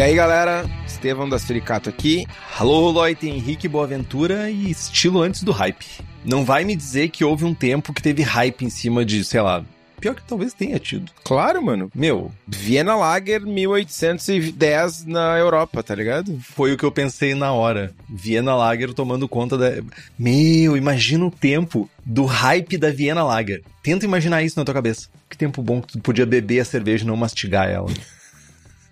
[0.00, 2.24] E aí, galera, Estevão da Suricato aqui.
[2.58, 5.84] Alô, Loite, Henrique Boaventura e estilo antes do hype.
[6.24, 9.42] Não vai me dizer que houve um tempo que teve hype em cima de, sei
[9.42, 9.62] lá,
[10.00, 11.12] pior que talvez tenha tido.
[11.22, 11.90] Claro, mano.
[11.94, 16.40] Meu, Viena Lager 1810 na Europa, tá ligado?
[16.40, 17.92] foi o que eu pensei na hora.
[18.08, 19.82] Viena Lager tomando conta da.
[20.18, 23.62] Meu, imagina o tempo do hype da Viena Lager.
[23.82, 25.10] Tenta imaginar isso na tua cabeça.
[25.28, 27.90] Que tempo bom que tu podia beber a cerveja e não mastigar ela.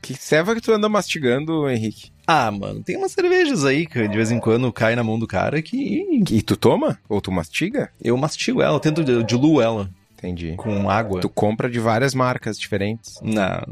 [0.09, 2.11] Que serva que tu anda mastigando, Henrique?
[2.27, 5.27] Ah, mano, tem umas cervejas aí que de vez em quando cai na mão do
[5.27, 6.99] cara que E tu toma?
[7.11, 7.91] Ou tu mastiga?
[8.03, 10.55] eu mastigo ela, eu tento eu diluo ela Entendi.
[10.57, 11.21] com água.
[11.21, 13.21] Tu compra de várias marcas diferentes.
[13.23, 13.63] Não,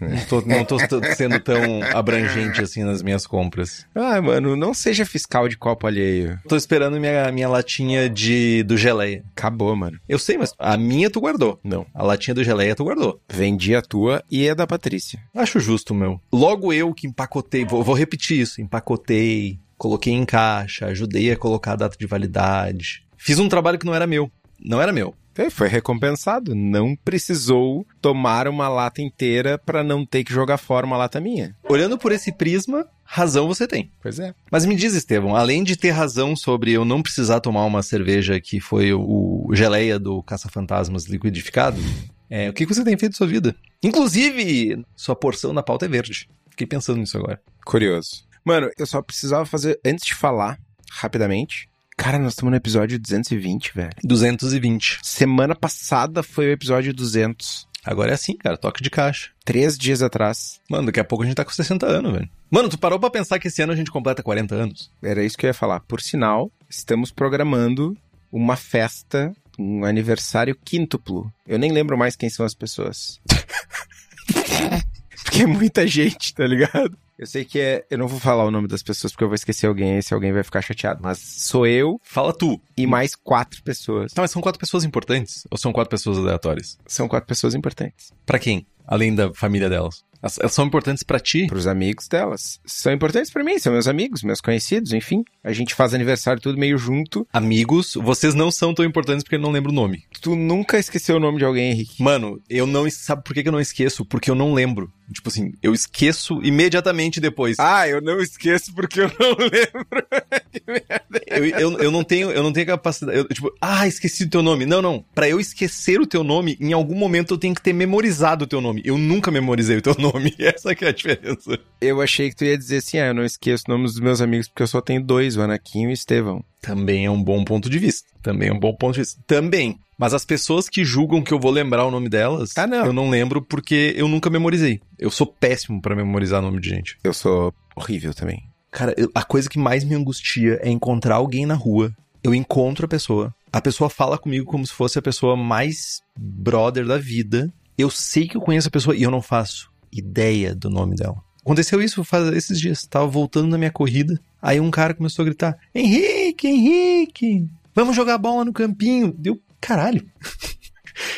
[0.00, 0.78] não tô, não tô
[1.16, 1.60] sendo tão
[1.92, 3.84] abrangente assim nas minhas compras.
[3.94, 6.38] Ah, mano, não seja fiscal de copo alheio.
[6.48, 9.24] Tô esperando minha, minha latinha de do geleia.
[9.36, 9.98] Acabou, mano.
[10.08, 11.58] Eu sei, mas a minha tu guardou.
[11.64, 11.84] Não.
[11.92, 13.20] A latinha do geleia tu guardou.
[13.28, 15.20] Vendi a tua e a da Patrícia.
[15.34, 16.20] Acho justo, meu.
[16.32, 21.72] Logo eu que empacotei, vou, vou repetir isso, empacotei, coloquei em caixa, ajudei a colocar
[21.72, 23.02] a data de validade.
[23.16, 24.30] Fiz um trabalho que não era meu.
[24.62, 25.14] Não era meu.
[25.36, 26.54] É, Foi recompensado.
[26.54, 31.56] Não precisou tomar uma lata inteira pra não ter que jogar fora uma lata minha.
[31.68, 33.90] Olhando por esse prisma, razão você tem.
[34.02, 34.34] Pois é.
[34.50, 38.40] Mas me diz, Estevão, além de ter razão sobre eu não precisar tomar uma cerveja
[38.40, 41.80] que foi o, geleia do Caça-Fantasmas liquidificado,
[42.28, 43.54] é, o que que você tem feito da sua vida?
[43.82, 46.28] Inclusive, sua porção na pauta é verde.
[46.50, 47.40] Fiquei pensando nisso agora.
[47.64, 48.24] Curioso.
[48.44, 50.58] Mano, eu só precisava fazer, antes de falar,
[50.90, 51.69] rapidamente.
[52.00, 53.90] Cara, nós estamos no episódio 220, velho.
[54.02, 55.00] 220.
[55.02, 57.68] Semana passada foi o episódio 200.
[57.84, 59.28] Agora é assim, cara, toque de caixa.
[59.44, 60.62] Três dias atrás.
[60.70, 62.30] Mano, daqui a pouco a gente tá com 60 anos, velho.
[62.50, 64.90] Mano, tu parou pra pensar que esse ano a gente completa 40 anos?
[65.02, 65.80] Era isso que eu ia falar.
[65.80, 67.94] Por sinal, estamos programando
[68.32, 71.30] uma festa, um aniversário quíntuplo.
[71.46, 73.20] Eu nem lembro mais quem são as pessoas.
[75.22, 76.96] porque é muita gente, tá ligado?
[77.20, 77.84] Eu sei que é.
[77.90, 80.14] Eu não vou falar o nome das pessoas porque eu vou esquecer alguém e se
[80.14, 81.00] alguém vai ficar chateado.
[81.02, 82.58] Mas sou eu Fala tu.
[82.74, 84.14] e mais quatro pessoas.
[84.14, 85.46] Tá, mas são quatro pessoas importantes?
[85.50, 86.78] Ou são quatro pessoas aleatórias?
[86.86, 88.10] São quatro pessoas importantes.
[88.24, 88.66] Pra quem?
[88.86, 90.02] Além da família delas.
[90.22, 91.46] Elas, são importantes pra ti?
[91.46, 92.58] Pros amigos delas.
[92.64, 95.22] São importantes pra mim, são meus amigos, meus conhecidos, enfim.
[95.44, 97.26] A gente faz aniversário tudo meio junto.
[97.32, 100.04] Amigos, vocês não são tão importantes porque eu não lembro o nome.
[100.20, 102.02] Tu nunca esqueceu o nome de alguém, Henrique.
[102.02, 102.88] Mano, eu não.
[102.90, 104.04] Sabe por que eu não esqueço?
[104.04, 104.90] Porque eu não lembro.
[105.12, 107.58] Tipo assim, eu esqueço imediatamente depois.
[107.58, 110.06] Ah, eu não esqueço porque eu não lembro.
[110.52, 111.22] Que merda.
[111.26, 113.18] Eu, eu, eu não tenho, eu não tenho capacidade.
[113.18, 114.66] eu, tipo, ah, esqueci o teu nome.
[114.66, 115.04] Não, não.
[115.14, 118.48] Pra eu esquecer o teu nome, em algum momento eu tenho que ter memorizado o
[118.48, 118.82] teu nome.
[118.84, 120.34] Eu nunca memorizei o teu nome.
[120.38, 121.58] Essa que é a diferença.
[121.80, 124.20] Eu achei que tu ia dizer assim, ah, eu não esqueço o nome dos meus
[124.20, 126.44] amigos porque eu só tenho dois, o Anakin e o Estevão.
[126.60, 128.08] Também é um bom ponto de vista.
[128.22, 129.20] Também é um bom ponto de vista.
[129.26, 129.78] Também.
[129.98, 132.86] Mas as pessoas que julgam que eu vou lembrar o nome delas, Ah, não.
[132.86, 134.80] eu não lembro porque eu nunca memorizei.
[134.98, 136.96] Eu sou péssimo pra memorizar nome de gente.
[137.04, 138.42] Eu sou horrível também.
[138.70, 141.92] Cara, eu- a coisa que mais me angustia é encontrar alguém na rua.
[142.22, 143.34] Eu encontro a pessoa.
[143.52, 147.52] A pessoa fala comigo como se fosse a pessoa mais brother da vida.
[147.76, 151.16] Eu sei que eu conheço a pessoa e eu não faço ideia do nome dela.
[151.42, 152.86] Aconteceu isso faz esses dias.
[152.86, 154.20] Tava voltando na minha corrida.
[154.40, 159.14] Aí um cara começou a gritar: Henrique, Henrique, vamos jogar bola no campinho.
[159.16, 160.06] Deu, caralho.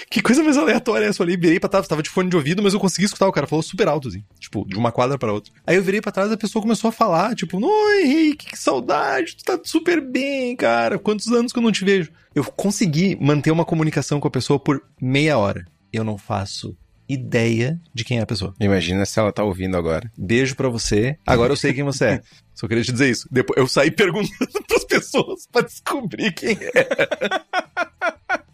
[0.09, 1.23] Que coisa mais aleatória essa.
[1.23, 3.27] Eu olhei, virei pra trás, tava de fone de ouvido, mas eu consegui escutar.
[3.27, 4.23] O cara falou super alto, assim.
[4.39, 5.53] Tipo, de uma quadra pra outra.
[5.67, 9.37] Aí eu virei pra trás a pessoa começou a falar, tipo, Oi, Henrique, que saudade,
[9.37, 10.99] tu tá super bem, cara.
[10.99, 12.13] Quantos anos que eu não te vejo?
[12.35, 15.67] Eu consegui manter uma comunicação com a pessoa por meia hora.
[15.93, 16.77] Eu não faço
[17.13, 18.55] ideia de quem é a pessoa.
[18.61, 20.11] Imagina se ela tá ouvindo agora.
[20.17, 21.17] Beijo pra você.
[21.27, 22.23] Agora eu sei quem você é.
[22.55, 23.27] Só queria te dizer isso.
[23.31, 24.29] Depois eu saí perguntando
[24.69, 26.85] pras pessoas pra descobrir quem é.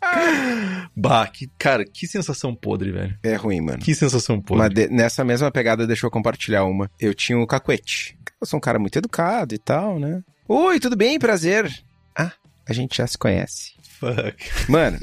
[0.97, 3.19] bah, que, cara, que sensação podre, velho.
[3.23, 3.79] É ruim, mano.
[3.79, 4.65] Que sensação podre.
[4.65, 6.91] Mas de- nessa mesma pegada, deixa eu compartilhar uma.
[6.99, 8.17] Eu tinha o Cacuete.
[8.41, 10.23] Eu sou um cara muito educado e tal, né?
[10.49, 11.19] Oi, tudo bem?
[11.19, 11.71] Prazer.
[12.17, 12.33] Ah,
[12.67, 13.73] a gente já se conhece.
[13.99, 14.71] Fuck.
[14.71, 14.97] Mano,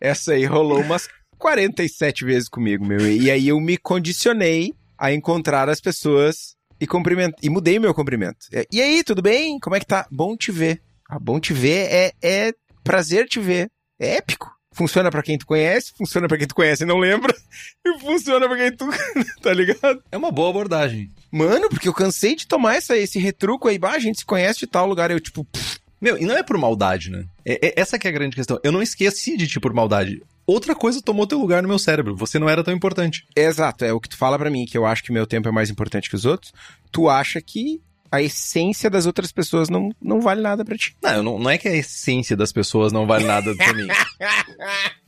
[0.00, 1.08] essa aí rolou umas
[1.42, 3.00] 47 vezes comigo, meu.
[3.10, 7.34] E aí eu me condicionei a encontrar as pessoas e cumprimento.
[7.42, 8.46] E mudei meu cumprimento.
[8.52, 9.58] É, E aí, tudo bem?
[9.58, 10.06] Como é que tá?
[10.10, 10.80] Bom te ver.
[11.10, 12.52] Ah, bom te ver é, é
[12.84, 13.68] prazer te ver.
[14.00, 14.50] É épico.
[14.74, 17.34] Funciona pra quem tu conhece, funciona pra quem tu conhece e não lembra,
[17.86, 18.88] e funciona pra quem tu.
[19.42, 20.02] tá ligado?
[20.10, 21.10] É uma boa abordagem.
[21.30, 23.78] Mano, porque eu cansei de tomar essa, esse retruco aí.
[23.78, 25.10] Bah, a gente se conhece de tal lugar.
[25.10, 27.24] Eu, tipo, pff, Meu, e não é por maldade, né?
[27.44, 28.58] É- é- essa que é a grande questão.
[28.64, 30.22] Eu não esqueci de ti por maldade.
[30.46, 32.16] Outra coisa tomou teu lugar no meu cérebro.
[32.16, 33.26] Você não era tão importante.
[33.36, 35.52] Exato, é o que tu fala pra mim, que eu acho que meu tempo é
[35.52, 36.52] mais importante que os outros.
[36.90, 37.80] Tu acha que
[38.10, 40.94] a essência das outras pessoas não, não vale nada pra ti.
[41.02, 43.88] Não, não, não é que a essência das pessoas não vale nada pra mim.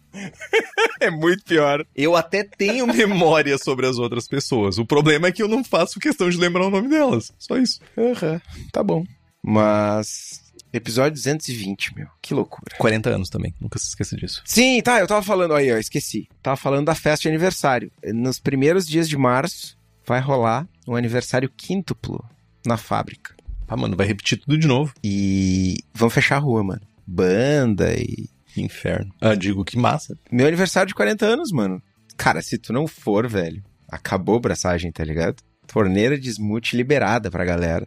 [1.00, 1.84] É muito pior.
[1.94, 4.78] Eu até tenho memória sobre as outras pessoas.
[4.78, 7.32] O problema é que eu não faço questão de lembrar o nome delas.
[7.37, 7.80] Só isso.
[7.98, 8.40] Aham,
[8.70, 9.04] tá bom.
[9.42, 10.44] Mas.
[10.75, 12.09] Episódio 220, meu.
[12.21, 12.75] Que loucura.
[12.76, 13.55] 40 anos também.
[13.61, 14.43] Nunca se esqueça disso.
[14.44, 16.29] Sim, tá, eu tava falando aí, ó, esqueci.
[16.43, 17.93] Tava falando da festa de aniversário.
[18.12, 22.29] Nos primeiros dias de março vai rolar um aniversário quíntuplo
[22.67, 23.37] na fábrica.
[23.69, 24.93] Ah, mano, vai repetir tudo de novo.
[25.03, 26.82] E vão fechar a rua, mano.
[27.06, 28.29] Banda e.
[28.56, 29.15] Inferno.
[29.21, 30.19] Ah, digo, que massa.
[30.31, 31.81] Meu aniversário de 40 anos, mano.
[32.17, 35.41] Cara, se tu não for, velho, acabou a braçagem, tá ligado?
[35.69, 37.87] Torneira de smoothie liberada pra galera.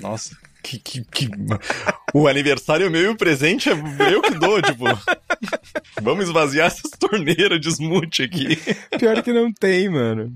[0.00, 0.36] Nossa.
[0.62, 1.28] Que, que, que...
[2.14, 4.84] O aniversário é meu e o presente é eu que dou, tipo.
[6.00, 8.56] Vamos esvaziar essas torneiras de smoothie aqui.
[8.98, 10.32] Pior que não tem, mano.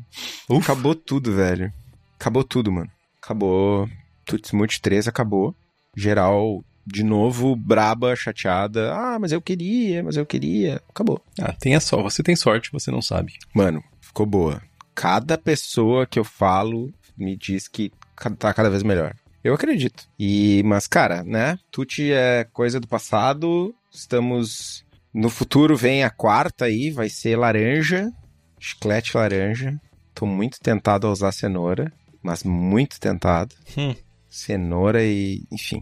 [0.48, 0.72] Ufa.
[0.72, 1.72] Acabou tudo, velho.
[2.18, 2.90] Acabou tudo, mano.
[3.22, 3.88] Acabou.
[4.24, 5.54] Tutti Smoothie 3 acabou.
[5.96, 8.92] Geral, de novo, braba, chateada.
[8.94, 10.82] Ah, mas eu queria, mas eu queria.
[10.88, 11.20] Acabou.
[11.40, 12.02] Ah, tenha só.
[12.02, 13.34] Você tem sorte, você não sabe.
[13.54, 14.62] Mano, ficou boa.
[14.94, 17.92] Cada pessoa que eu falo me diz que
[18.38, 19.14] tá cada vez melhor.
[19.46, 20.08] Eu acredito.
[20.18, 21.56] E, mas, cara, né?
[21.70, 23.72] Tuti é coisa do passado.
[23.92, 24.84] Estamos.
[25.14, 28.10] No futuro vem a quarta aí, vai ser laranja.
[28.58, 29.80] Chiclete laranja.
[30.12, 31.92] Tô muito tentado a usar cenoura.
[32.20, 33.54] Mas muito tentado.
[33.78, 33.94] Hum.
[34.28, 35.44] Cenoura e.
[35.52, 35.80] Enfim.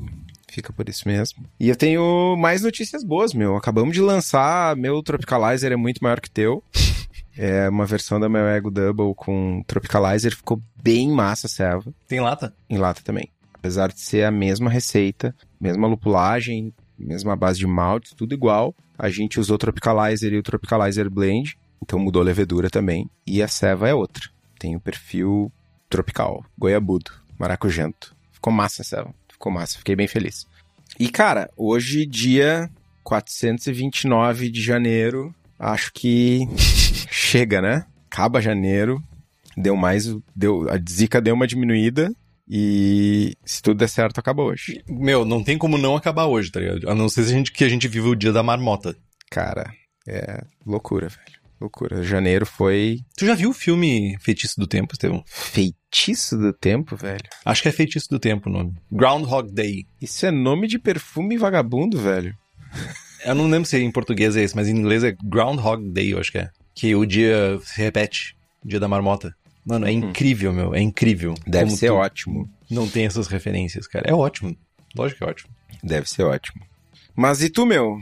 [0.50, 1.46] Fica por isso mesmo.
[1.58, 3.56] E eu tenho mais notícias boas, meu.
[3.56, 4.76] Acabamos de lançar.
[4.76, 6.62] Meu Tropicalizer é muito maior que teu.
[7.36, 10.36] É uma versão da meu Ego Double com Tropicalizer.
[10.36, 11.92] Ficou bem massa, serva.
[12.06, 12.54] Tem lata?
[12.70, 13.28] Em lata também.
[13.64, 18.74] Apesar de ser a mesma receita, mesma lupulagem, mesma base de malte, tudo igual.
[18.98, 21.56] A gente usou o Tropicalizer e o Tropicalizer Blend.
[21.82, 23.08] Então mudou a levedura também.
[23.26, 24.28] E a ceva é outra.
[24.58, 25.50] Tem o perfil
[25.88, 28.14] tropical, goiabudo, maracujento.
[28.32, 29.14] Ficou massa a ceva.
[29.32, 29.78] Ficou massa.
[29.78, 30.46] Fiquei bem feliz.
[31.00, 32.70] E, cara, hoje, dia
[33.02, 36.40] 429 de janeiro, acho que
[37.10, 37.86] chega, né?
[38.10, 39.02] Acaba janeiro,
[39.56, 42.14] deu mais, deu, a zica deu uma diminuída
[42.48, 44.82] e se tudo der certo, acaba hoje.
[44.88, 46.88] Meu, não tem como não acabar hoje, tá ligado?
[46.88, 48.96] A não ser se a gente, que a gente vive o dia da marmota.
[49.30, 49.72] Cara,
[50.06, 51.44] é loucura, velho.
[51.60, 52.02] Loucura.
[52.02, 55.24] Janeiro foi Tu já viu o filme Feitiço do Tempo, Estevão?
[55.26, 57.22] feitiço do tempo, velho.
[57.44, 58.74] Acho que é Feitiço do Tempo o nome.
[58.90, 59.86] Groundhog Day.
[60.00, 62.36] Isso é nome de perfume vagabundo, velho.
[63.24, 66.18] Eu não lembro se em português é esse, mas em inglês é Groundhog Day, eu
[66.18, 66.50] acho que é.
[66.74, 69.34] Que o dia se repete, dia da marmota.
[69.64, 71.34] Mano, é incrível, meu, é incrível.
[71.46, 72.50] Deve Como ser ótimo.
[72.70, 74.08] Não tem essas referências, cara.
[74.08, 74.56] É ótimo.
[74.96, 75.50] Lógico que é ótimo.
[75.82, 76.62] Deve ser ótimo.
[77.16, 77.98] Mas e tu, meu?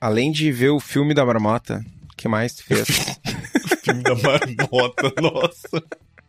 [0.00, 2.88] Além de ver o filme da marmota, o que mais tu fez?
[3.82, 5.82] filme da marmota, nossa.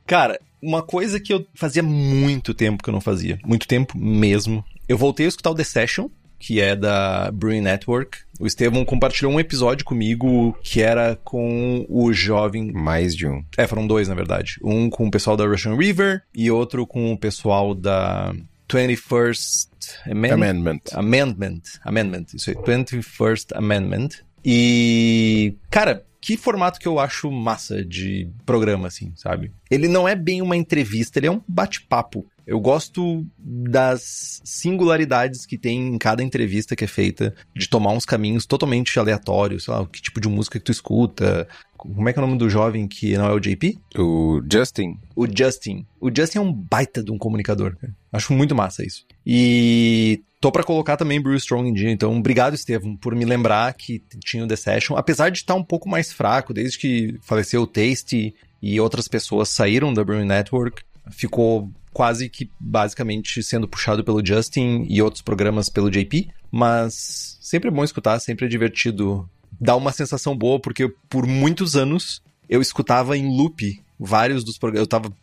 [0.06, 3.40] Cara, uma coisa que eu fazia muito tempo que eu não fazia.
[3.46, 4.64] Muito tempo mesmo.
[4.88, 6.10] Eu voltei a escutar o The Session,
[6.40, 8.20] que é da Brewing Network.
[8.40, 12.72] O Estevão compartilhou um episódio comigo que era com o jovem.
[12.72, 13.44] mais de um.
[13.58, 14.58] É, foram dois, na verdade.
[14.64, 18.34] Um com o pessoal da Russian River e outro com o pessoal da
[18.70, 19.68] 21st
[20.10, 20.34] Amendment.
[20.34, 20.82] Amendment.
[20.94, 21.62] Amendment.
[21.84, 22.26] Amendment.
[22.34, 22.56] Isso aí.
[22.56, 24.10] 21st Amendment.
[24.46, 25.58] E.
[25.70, 29.52] Cara, que formato que eu acho massa de programa, assim, sabe?
[29.70, 32.26] Ele não é bem uma entrevista, ele é um bate-papo.
[32.50, 38.06] Eu gosto das singularidades que tem em cada entrevista que é feita, de tomar uns
[38.06, 41.48] caminhos totalmente aleatórios, sei lá, que tipo de música que tu escuta.
[41.78, 43.78] Como é que é o nome do jovem que não é o JP?
[43.96, 44.98] O Justin.
[45.16, 45.86] O Justin.
[46.02, 47.96] O Justin é um baita de um comunicador, cara.
[48.12, 49.06] Acho muito massa isso.
[49.24, 53.72] E tô pra colocar também Bruce Strong em dia, então obrigado, Estevam, por me lembrar
[53.76, 54.98] que tinha o The Session.
[54.98, 59.50] Apesar de estar um pouco mais fraco, desde que faleceu o Tasty e outras pessoas
[59.50, 65.70] saíram da Brewing Network, ficou quase que basicamente sendo puxado pelo Justin e outros programas
[65.70, 69.30] pelo JP, mas sempre é bom escutar, sempre é divertido.
[69.60, 74.86] Dá uma sensação boa, porque por muitos anos eu escutava em loop vários dos programas.
[74.86, 75.14] Eu tava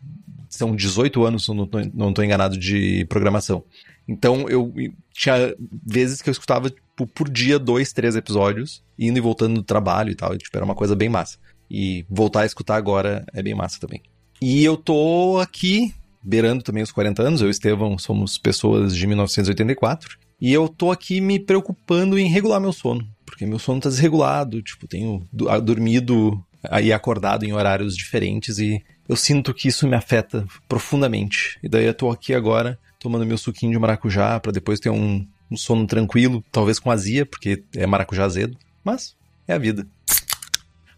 [0.49, 3.63] são 18 anos, não tô, não tô enganado, de programação.
[4.07, 4.73] Então eu
[5.13, 5.53] tinha
[5.85, 10.11] vezes que eu escutava tipo, por dia dois, três episódios, indo e voltando do trabalho
[10.11, 10.33] e tal.
[10.33, 11.37] E, tipo, era uma coisa bem massa.
[11.69, 14.01] E voltar a escutar agora é bem massa também.
[14.41, 17.41] E eu tô aqui, beirando também os 40 anos.
[17.41, 20.17] Eu e Estevão somos pessoas de 1984.
[20.39, 23.07] E eu tô aqui me preocupando em regular meu sono.
[23.25, 25.27] Porque meu sono tá desregulado, tipo, tenho
[25.63, 26.43] dormido
[26.81, 31.57] e acordado em horários diferentes e eu sinto que isso me afeta profundamente.
[31.63, 35.25] E daí eu tô aqui agora tomando meu suquinho de maracujá para depois ter um,
[35.49, 38.57] um sono tranquilo, talvez com azia, porque é maracujá azedo.
[38.83, 39.15] Mas
[39.47, 39.87] é a vida.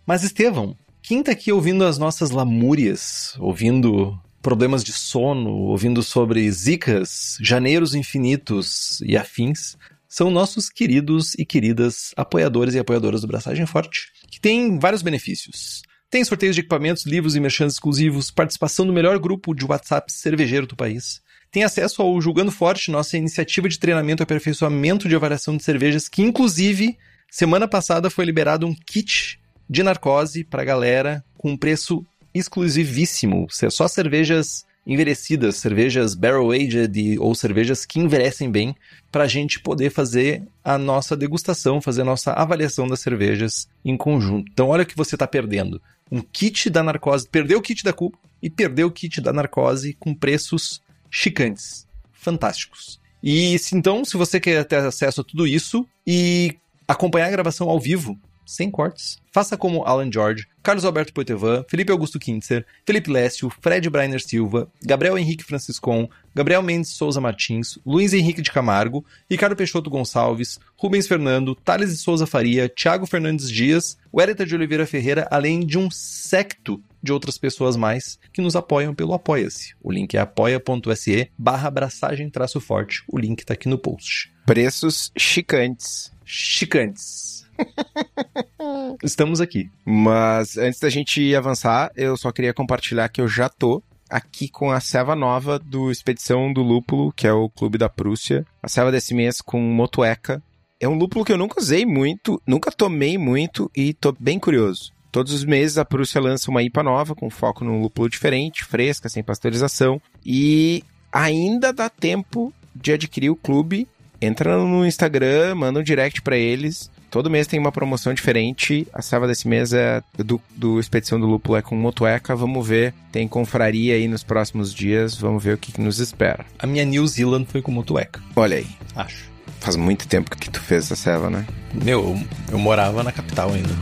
[0.05, 0.75] Mas Estevão,
[1.09, 7.95] quem tá aqui ouvindo as nossas lamúrias, ouvindo problemas de sono, ouvindo sobre zicas, janeiros
[7.95, 9.75] infinitos e afins,
[10.07, 15.81] são nossos queridos e queridas apoiadores e apoiadoras do Braçagem Forte, que tem vários benefícios.
[16.11, 20.67] Tem sorteios de equipamentos, livros e merchandising exclusivos, participação no melhor grupo de WhatsApp cervejeiro
[20.67, 25.57] do país, tem acesso ao Julgando Forte, nossa iniciativa de treinamento e aperfeiçoamento de avaliação
[25.57, 26.95] de cervejas, que inclusive,
[27.31, 29.38] semana passada foi liberado um kit
[29.69, 33.47] de narcose para galera com um preço exclusivíssimo.
[33.49, 38.75] Só cervejas envelhecidas, cervejas barrel-aged ou cervejas que envelhecem bem,
[39.11, 43.95] para a gente poder fazer a nossa degustação, fazer a nossa avaliação das cervejas em
[43.95, 44.49] conjunto.
[44.51, 45.79] Então, olha o que você está perdendo.
[46.11, 49.95] Um kit da narcose, perdeu o kit da Cuba e perdeu o kit da narcose
[49.99, 52.99] com preços chicantes, fantásticos.
[53.21, 56.57] E então, se você quer ter acesso a tudo isso e
[56.87, 58.17] acompanhar a gravação ao vivo,
[58.49, 63.89] sem cortes, faça como Alan George, Carlos Alberto Poitevin, Felipe Augusto Kintzer, Felipe Lécio, Fred
[63.89, 69.89] Breiner Silva, Gabriel Henrique Franciscon, Gabriel Mendes Souza Martins, Luiz Henrique de Camargo, Ricardo Peixoto
[69.89, 75.65] Gonçalves, Rubens Fernando, Thales de Souza Faria, Thiago Fernandes Dias, Wellington de Oliveira Ferreira, além
[75.65, 79.75] de um secto de outras pessoas mais que nos apoiam pelo Apoia-se.
[79.81, 83.03] O link é apoia.se barra abraçagem traço forte.
[83.07, 84.31] O link tá aqui no post.
[84.45, 86.11] Preços chicantes.
[86.25, 87.48] Chicantes.
[89.03, 89.69] Estamos aqui.
[89.85, 94.71] Mas antes da gente avançar, eu só queria compartilhar que eu já tô aqui com
[94.71, 98.45] a ceva nova do Expedição do Lúpulo, que é o clube da Prússia.
[98.61, 100.41] A ceva desse mês com motueca.
[100.79, 104.93] É um lúpulo que eu nunca usei muito, nunca tomei muito e tô bem curioso.
[105.11, 109.09] Todos os meses a Prússia lança uma IPA nova com foco num lúpulo diferente, fresca,
[109.09, 110.01] sem pasteurização.
[110.25, 113.87] E ainda dá tempo de adquirir o clube.
[114.21, 116.89] Entra no Instagram, manda um direct para eles.
[117.09, 118.87] Todo mês tem uma promoção diferente.
[118.93, 122.35] A serva desse mês é do, do Expedição do Lúpulo é com Motueca.
[122.35, 122.93] Vamos ver.
[123.11, 125.15] Tem confraria aí nos próximos dias.
[125.15, 126.45] Vamos ver o que, que nos espera.
[126.59, 128.21] A minha New Zealand foi com Motueca.
[128.35, 128.67] Olha aí.
[128.95, 129.27] Acho.
[129.59, 131.45] Faz muito tempo que tu fez essa serva, né?
[131.73, 132.19] Meu, eu,
[132.51, 133.73] eu morava na capital ainda.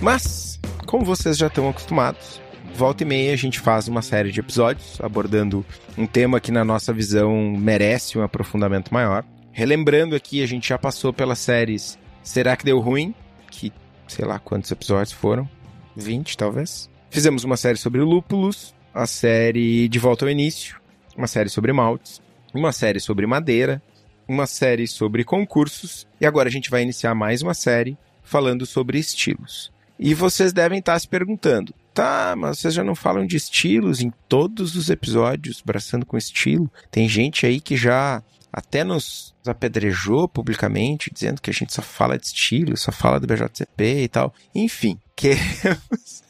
[0.00, 2.40] Mas, como vocês já estão acostumados,
[2.74, 5.64] volta e meia a gente faz uma série de episódios abordando
[5.96, 9.24] um tema que, na nossa visão, merece um aprofundamento maior.
[9.52, 13.14] Relembrando aqui, a gente já passou pelas séries Será que Deu Ruim?
[13.50, 13.72] Que
[14.08, 15.48] sei lá quantos episódios foram
[15.94, 16.90] 20, talvez.
[17.10, 20.80] Fizemos uma série sobre lúpulos, a série De Volta ao Início,
[21.16, 22.20] uma série sobre maltes,
[22.52, 23.80] uma série sobre madeira,
[24.26, 28.98] uma série sobre concursos e agora a gente vai iniciar mais uma série falando sobre
[28.98, 29.73] estilos.
[29.98, 34.12] E vocês devem estar se perguntando: tá, mas vocês já não falam de estilos em
[34.28, 36.70] todos os episódios, braçando com estilo?
[36.90, 38.22] Tem gente aí que já
[38.52, 43.26] até nos apedrejou publicamente, dizendo que a gente só fala de estilo, só fala do
[43.26, 44.32] BJCP e tal.
[44.54, 46.22] Enfim, queremos.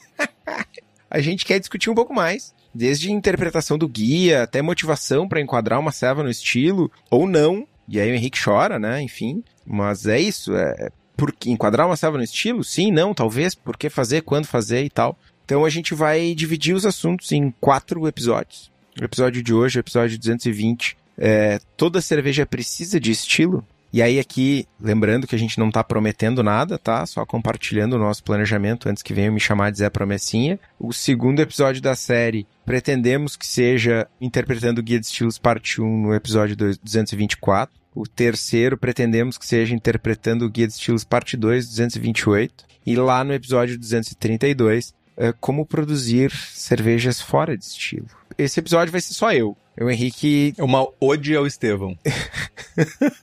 [1.11, 2.55] a gente quer discutir um pouco mais.
[2.75, 7.69] Desde interpretação do guia até motivação para enquadrar uma serva no estilo, ou não.
[7.87, 9.01] E aí o Henrique chora, né?
[9.01, 9.45] Enfim.
[9.65, 10.57] Mas é isso.
[10.57, 12.65] É, por enquadrar uma selva no estilo?
[12.65, 15.19] Sim, não, talvez, por que fazer, quando fazer e tal.
[15.45, 18.73] Então a gente vai dividir os assuntos em quatro episódios.
[19.01, 23.65] O episódio de hoje, o episódio 220, é toda cerveja precisa de estilo?
[23.93, 27.07] E aí aqui, lembrando que a gente não está prometendo nada, tá?
[27.07, 30.59] Só compartilhando o nosso planejamento antes que venham me chamar de Zé Promessinha.
[30.81, 36.03] O segundo episódio da série, pretendemos que seja interpretando o Guia de Estilos parte 1
[36.03, 37.84] no episódio 224.
[37.95, 42.65] O terceiro pretendemos que seja interpretando o Guia de Estilos parte 2, 228.
[42.87, 48.07] E lá no episódio 232, é, como produzir cervejas fora de estilo.
[48.37, 49.57] Esse episódio vai ser só eu.
[49.81, 50.55] O Henrique.
[50.59, 51.97] Uma ode ao Estevão.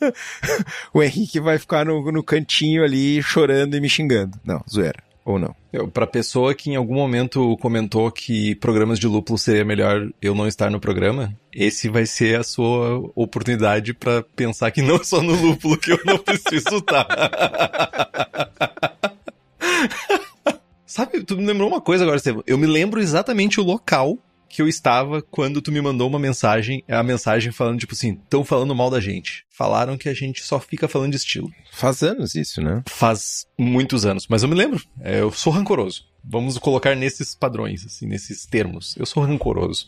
[0.94, 4.40] o Henrique vai ficar no, no cantinho ali chorando e me xingando.
[4.44, 5.11] Não, zoeira.
[5.24, 5.56] Ou não?
[5.72, 10.34] Eu, pra pessoa que em algum momento comentou que programas de lúpulo seria melhor eu
[10.34, 15.04] não estar no programa, esse vai ser a sua oportunidade para pensar que não é
[15.04, 17.08] só no lúpulo que eu não preciso estar.
[21.25, 22.44] tu me lembrou uma coisa agora, Estevam.
[22.46, 24.18] Eu me lembro exatamente o local
[24.51, 28.43] que eu estava quando tu me mandou uma mensagem, a mensagem falando, tipo assim, estão
[28.43, 29.46] falando mal da gente.
[29.50, 31.51] Falaram que a gente só fica falando de estilo.
[31.72, 32.84] Faz anos isso, né?
[32.88, 34.84] Faz muitos anos, mas eu me lembro.
[35.00, 36.05] É, eu sou rancoroso.
[36.24, 38.96] Vamos colocar nesses padrões, assim, nesses termos.
[38.98, 39.88] Eu sou rancoroso.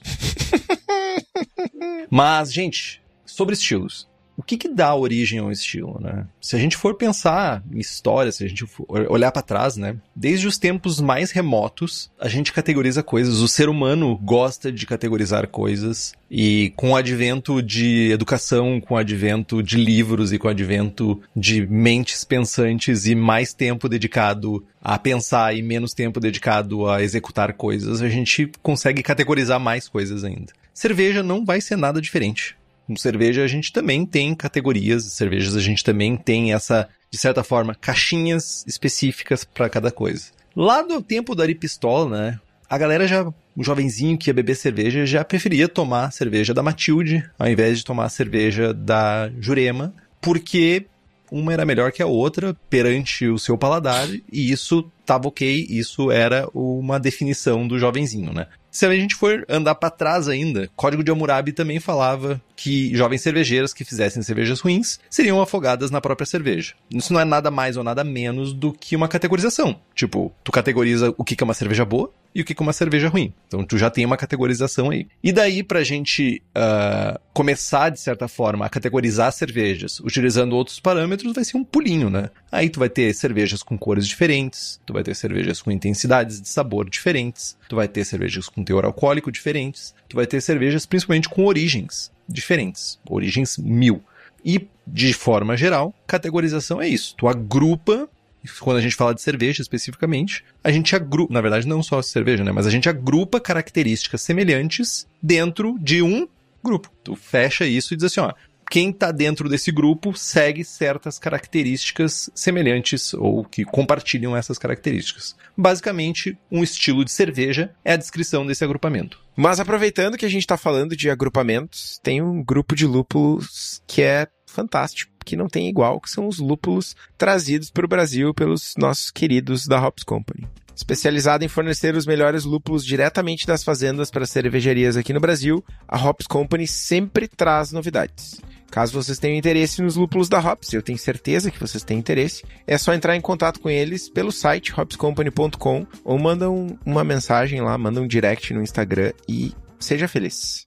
[2.10, 6.26] mas, gente, sobre estilos o que, que dá origem ao estilo, né?
[6.42, 9.96] Se a gente for pensar em história, se a gente for olhar para trás, né?
[10.16, 13.40] Desde os tempos mais remotos, a gente categoriza coisas.
[13.40, 18.98] O ser humano gosta de categorizar coisas e com o advento de educação, com o
[18.98, 24.98] advento de livros e com o advento de mentes pensantes e mais tempo dedicado a
[24.98, 30.52] pensar e menos tempo dedicado a executar coisas, a gente consegue categorizar mais coisas ainda.
[30.74, 32.58] Cerveja não vai ser nada diferente.
[32.88, 37.44] Com cerveja a gente também tem categorias, cervejas a gente também tem essa, de certa
[37.44, 40.26] forma, caixinhas específicas para cada coisa.
[40.56, 42.40] Lá do tempo da Pistola, né?
[42.70, 43.24] A galera já,
[43.56, 47.86] o jovenzinho que ia beber cerveja, já preferia tomar cerveja da Matilde ao invés de
[47.86, 50.86] tomar cerveja da Jurema, porque
[51.32, 56.12] uma era melhor que a outra perante o seu paladar e isso tava ok, isso
[56.12, 58.48] era uma definição do jovenzinho, né?
[58.74, 63.22] Se a gente for andar para trás ainda, Código de Hammurabi também falava que jovens
[63.22, 66.74] cervejeiras que fizessem cervejas ruins seriam afogadas na própria cerveja.
[66.90, 69.80] Isso não é nada mais ou nada menos do que uma categorização.
[69.94, 73.08] Tipo, tu categoriza o que é uma cerveja boa e o que é uma cerveja
[73.08, 73.34] ruim.
[73.48, 75.08] Então tu já tem uma categorização aí.
[75.24, 81.34] E daí pra gente uh, começar, de certa forma, a categorizar cervejas utilizando outros parâmetros,
[81.34, 82.30] vai ser um pulinho, né?
[82.52, 86.50] Aí tu vai ter cervejas com cores diferentes, tu vai ter cervejas com intensidades de
[86.50, 91.30] sabor diferentes, tu vai ter cervejas com teor alcoólico diferentes, tu vai ter cervejas principalmente
[91.30, 94.02] com origens diferentes, origens mil.
[94.46, 97.16] E, de forma geral, categorização é isso.
[97.18, 98.10] Tu agrupa
[98.60, 102.44] quando a gente fala de cerveja especificamente, a gente agrupa, na verdade não só cerveja,
[102.44, 106.28] né, mas a gente agrupa características semelhantes dentro de um
[106.64, 106.90] grupo.
[107.04, 108.34] Tu fecha isso e diz assim, ó,
[108.70, 115.36] quem está dentro desse grupo segue certas características semelhantes ou que compartilham essas características.
[115.56, 119.20] Basicamente, um estilo de cerveja é a descrição desse agrupamento.
[119.36, 124.02] Mas aproveitando que a gente está falando de agrupamentos, tem um grupo de lúpulos que
[124.02, 128.74] é fantástico, que não tem igual, que são os lúpulos trazidos para o Brasil pelos
[128.78, 130.48] nossos queridos da Hops Company.
[130.76, 135.98] Especializada em fornecer os melhores lúpulos diretamente das fazendas para cervejarias aqui no Brasil, a
[135.98, 138.42] Hops Company sempre traz novidades.
[138.72, 142.44] Caso vocês tenham interesse nos lúpulos da Hops, eu tenho certeza que vocês têm interesse,
[142.66, 147.78] é só entrar em contato com eles pelo site hopscompany.com ou mandam uma mensagem lá,
[147.78, 150.66] manda um direct no Instagram e seja feliz.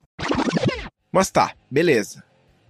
[1.11, 2.26] Mas tá, beleza.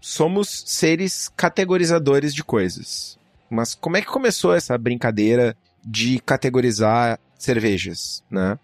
[0.09, 3.19] Somos seres categorizadores de coisas.
[3.51, 8.57] Mas como é que começou essa brincadeira de categorizar cervejas, né?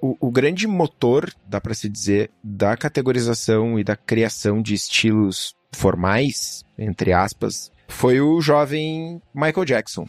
[0.00, 4.72] Uh, o, o, grande motor, dá para se dizer, da categorização e da criação de
[4.72, 10.06] estilos formais, entre aspas, foi o jovem Michael Jackson.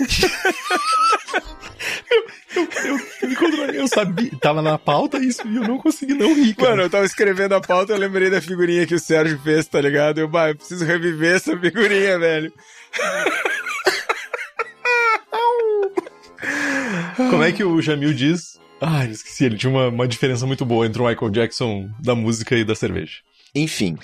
[2.10, 2.24] eu,
[2.56, 6.70] eu, eu, eu, sabia, tava na pauta isso e eu não consegui não rir, cara.
[6.70, 9.80] Mano, eu tava escrevendo a pauta, eu lembrei da figurinha que o Sérgio fez, tá
[9.80, 10.18] ligado?
[10.18, 12.52] Eu, bah, eu preciso reviver essa figurinha, velho.
[17.30, 18.58] Como é que o Jamil diz?
[18.80, 22.56] Ah, esqueci, ele tinha uma, uma diferença muito boa entre o Michael Jackson da música
[22.56, 23.18] e da cerveja.
[23.54, 23.98] Enfim,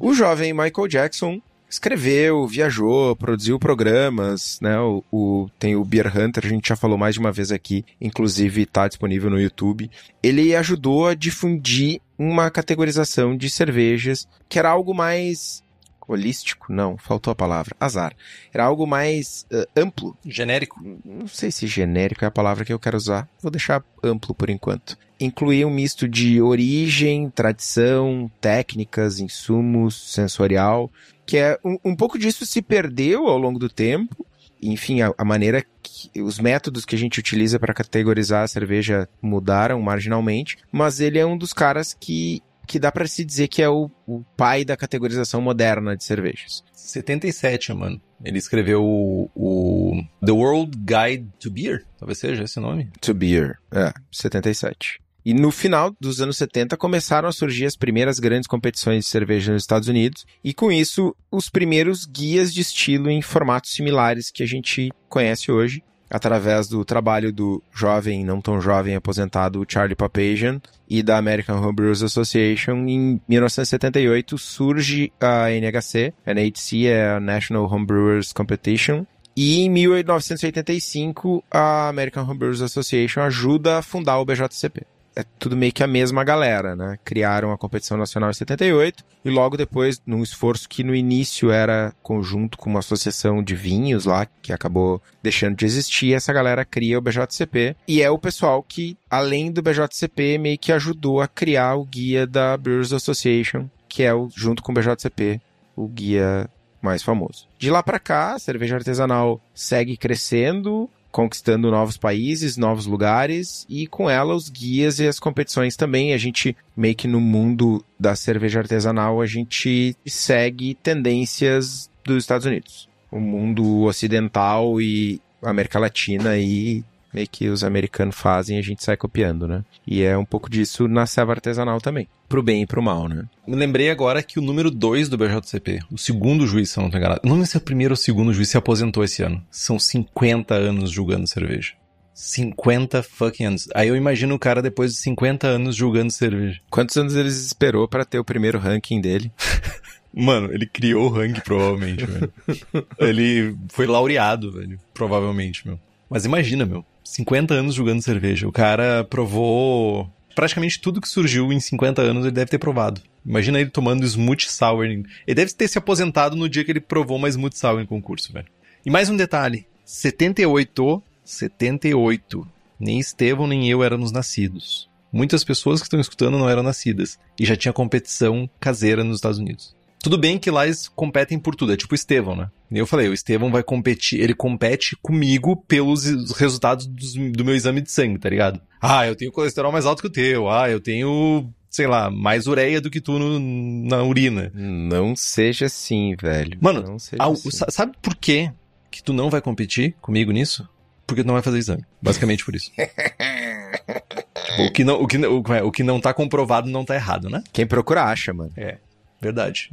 [0.00, 4.78] o jovem Michael Jackson escreveu, viajou, produziu programas, né?
[4.80, 7.84] O, o, tem o Beer Hunter, a gente já falou mais de uma vez aqui,
[8.00, 9.90] inclusive está disponível no YouTube.
[10.22, 15.62] Ele ajudou a difundir uma categorização de cervejas que era algo mais
[16.08, 18.16] holístico, não, faltou a palavra, azar.
[18.52, 20.16] Era algo mais uh, amplo.
[20.24, 20.80] Genérico?
[21.04, 23.28] Não sei se genérico é a palavra que eu quero usar.
[23.42, 24.96] Vou deixar amplo por enquanto.
[25.20, 30.90] Incluía um misto de origem, tradição, técnicas, insumos, sensorial,
[31.28, 34.26] que é um, um pouco disso se perdeu ao longo do tempo.
[34.62, 39.06] Enfim, a, a maneira que, os métodos que a gente utiliza para categorizar a cerveja
[39.20, 43.62] mudaram marginalmente, mas ele é um dos caras que que dá para se dizer que
[43.62, 46.62] é o, o, pai da categorização moderna de cervejas.
[46.74, 47.98] 77, mano.
[48.22, 52.90] Ele escreveu o, o, The World Guide to Beer, talvez seja esse nome.
[53.00, 55.00] To Beer, é, 77.
[55.28, 59.52] E no final dos anos 70 começaram a surgir as primeiras grandes competições de cerveja
[59.52, 64.42] nos Estados Unidos, e com isso, os primeiros guias de estilo em formatos similares que
[64.42, 70.62] a gente conhece hoje, através do trabalho do jovem, não tão jovem aposentado Charlie Papazian
[70.88, 78.32] e da American Homebrewers Association, em 1978 surge a NHC, NHC é a National Homebrewers
[78.32, 79.04] Competition,
[79.36, 84.86] E em 1985, a American Homebrewers Association ajuda a fundar o BJCP
[85.18, 86.96] é tudo meio que a mesma galera, né?
[87.04, 91.92] Criaram a competição nacional em 78 e logo depois, num esforço que no início era
[92.00, 96.96] conjunto com uma associação de vinhos lá, que acabou deixando de existir, essa galera cria
[96.96, 101.74] o BJCP e é o pessoal que, além do BJCP, meio que ajudou a criar
[101.74, 105.40] o guia da Brewers Association, que é o, junto com o BJCP,
[105.74, 106.48] o guia
[106.80, 107.48] mais famoso.
[107.58, 113.88] De lá para cá, a cerveja artesanal segue crescendo, conquistando novos países, novos lugares e
[113.88, 116.12] com ela os guias e as competições também.
[116.14, 122.46] A gente meio que no mundo da cerveja artesanal a gente segue tendências dos Estados
[122.46, 122.88] Unidos.
[123.10, 128.84] O mundo ocidental e América Latina e meio que os americanos fazem e a gente
[128.84, 129.64] sai copiando, né?
[129.86, 132.08] E é um pouco disso na serva artesanal também.
[132.28, 133.24] Pro bem e pro mal, né?
[133.46, 136.98] Lembrei agora que o número 2 do BJCP, o segundo juiz, se eu não tô
[136.98, 139.42] enganado, não sei se é o primeiro ou o segundo juiz se aposentou esse ano.
[139.50, 141.72] São 50 anos julgando cerveja.
[142.12, 143.68] 50 fucking anos.
[143.74, 146.60] Aí eu imagino o cara depois de 50 anos julgando cerveja.
[146.68, 149.30] Quantos anos ele esperou para ter o primeiro ranking dele?
[150.12, 152.32] Mano, ele criou o ranking, provavelmente, velho.
[152.98, 154.80] Ele foi laureado, velho.
[154.94, 155.78] Provavelmente, meu.
[156.08, 156.84] Mas imagina, meu.
[157.08, 158.46] 50 anos jogando cerveja.
[158.46, 163.00] O cara provou praticamente tudo que surgiu em 50 anos ele deve ter provado.
[163.24, 164.84] Imagina ele tomando Smooth Sour.
[164.84, 168.32] Ele deve ter se aposentado no dia que ele provou uma Smooth Sour em concurso,
[168.32, 168.46] velho.
[168.84, 169.66] E mais um detalhe.
[169.84, 172.46] 78, 78.
[172.78, 174.88] Nem Estevão nem eu éramos nascidos.
[175.10, 177.18] Muitas pessoas que estão escutando não eram nascidas.
[177.40, 179.74] E já tinha competição caseira nos Estados Unidos.
[180.08, 182.50] Tudo bem que lá eles competem por tudo, é tipo o Estevão, né?
[182.70, 187.54] E eu falei, o Estevão vai competir, ele compete comigo pelos resultados dos, do meu
[187.54, 188.58] exame de sangue, tá ligado?
[188.80, 192.46] Ah, eu tenho colesterol mais alto que o teu, ah, eu tenho, sei lá, mais
[192.46, 193.38] ureia do que tu no,
[193.86, 194.50] na urina.
[194.54, 196.56] Não seja assim, velho.
[196.58, 197.50] Mano, ah, assim.
[197.68, 198.50] sabe por quê
[198.90, 200.66] que tu não vai competir comigo nisso?
[201.06, 201.84] Porque tu não vai fazer exame.
[202.00, 202.72] Basicamente por isso.
[204.58, 207.44] o, que não, o, que, o, o que não tá comprovado não tá errado, né?
[207.52, 208.52] Quem procura acha, mano.
[208.56, 208.78] É.
[209.20, 209.70] Verdade.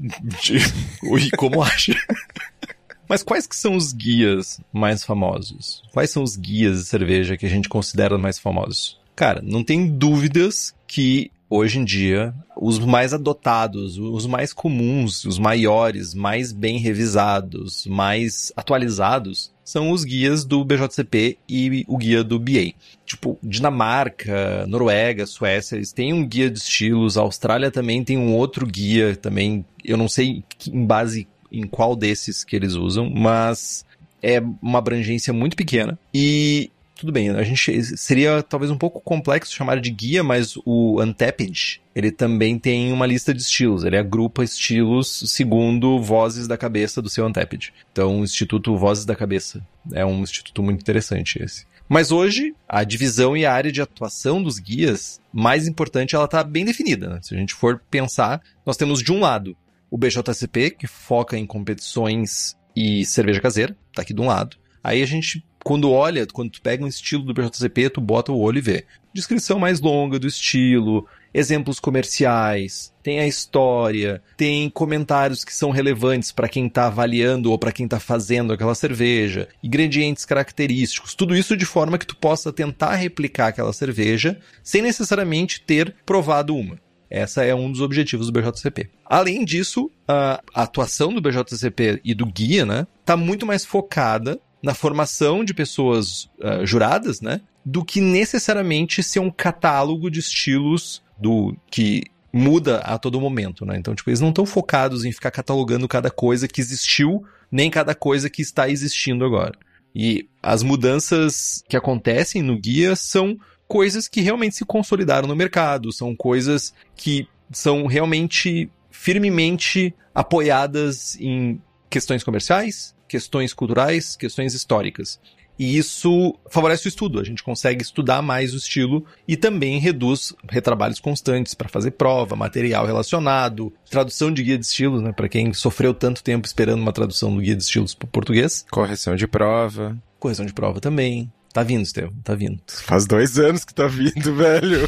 [1.04, 1.94] Ui, como acha?
[3.08, 5.84] Mas quais que são os guias mais famosos?
[5.92, 9.00] Quais são os guias de cerveja que a gente considera mais famosos?
[9.16, 15.38] Cara, não tem dúvidas que hoje em dia os mais adotados, os mais comuns, os
[15.38, 22.40] maiores, mais bem revisados, mais atualizados são os guias do BJCP e o guia do
[22.40, 22.74] BA.
[23.06, 28.36] Tipo, Dinamarca, Noruega, Suécia, eles têm um guia de estilos, a Austrália também tem um
[28.36, 33.84] outro guia também, eu não sei em base em qual desses que eles usam, mas
[34.22, 39.54] é uma abrangência muito pequena e tudo bem, a gente seria talvez um pouco complexo
[39.54, 44.44] chamar de guia, mas o Untapped, ele também tem uma lista de estilos, ele agrupa
[44.44, 47.74] estilos segundo vozes da cabeça do seu Untapped.
[47.92, 51.66] Então, o Instituto Vozes da Cabeça é um instituto muito interessante esse.
[51.88, 56.44] Mas hoje, a divisão e a área de atuação dos guias, mais importante, ela está
[56.44, 57.10] bem definida.
[57.10, 57.20] Né?
[57.22, 59.56] Se a gente for pensar, nós temos de um lado
[59.90, 64.58] o BJCP, que foca em competições e cerveja caseira, tá aqui de um lado.
[64.84, 68.40] Aí a gente quando olha, quando tu pega um estilo do BJCP, tu bota o
[68.40, 68.86] olho e vê.
[69.12, 76.32] Descrição mais longa do estilo, exemplos comerciais, tem a história, tem comentários que são relevantes
[76.32, 81.58] para quem está avaliando ou para quem está fazendo aquela cerveja, ingredientes característicos, tudo isso
[81.58, 86.78] de forma que tu possa tentar replicar aquela cerveja sem necessariamente ter provado uma.
[87.10, 88.90] Essa é um dos objetivos do BJCP.
[89.06, 94.74] Além disso, a atuação do BJCP e do guia, né, tá muito mais focada na
[94.74, 97.40] formação de pessoas uh, juradas, né?
[97.64, 103.78] Do que necessariamente ser um catálogo de estilos do que muda a todo momento, né?
[103.78, 107.94] Então, tipo, eles não estão focados em ficar catalogando cada coisa que existiu, nem cada
[107.94, 109.54] coisa que está existindo agora.
[109.94, 115.94] E as mudanças que acontecem no guia são coisas que realmente se consolidaram no mercado,
[115.94, 125.20] são coisas que são realmente firmemente apoiadas em questões comerciais, questões culturais, questões históricas.
[125.58, 130.34] E isso favorece o estudo, a gente consegue estudar mais o estilo e também reduz
[130.50, 135.54] retrabalhos constantes para fazer prova, material relacionado, tradução de guia de estilos, né, para quem
[135.54, 138.66] sofreu tanto tempo esperando uma tradução do guia de estilos para português.
[138.70, 139.98] Correção de prova.
[140.20, 141.32] Correção de prova também.
[141.54, 142.60] Tá vindo, Estevam, tá vindo.
[142.68, 144.86] Faz dois anos que tá vindo, velho.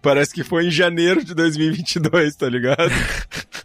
[0.00, 2.90] Parece que foi em janeiro de 2022, tá ligado?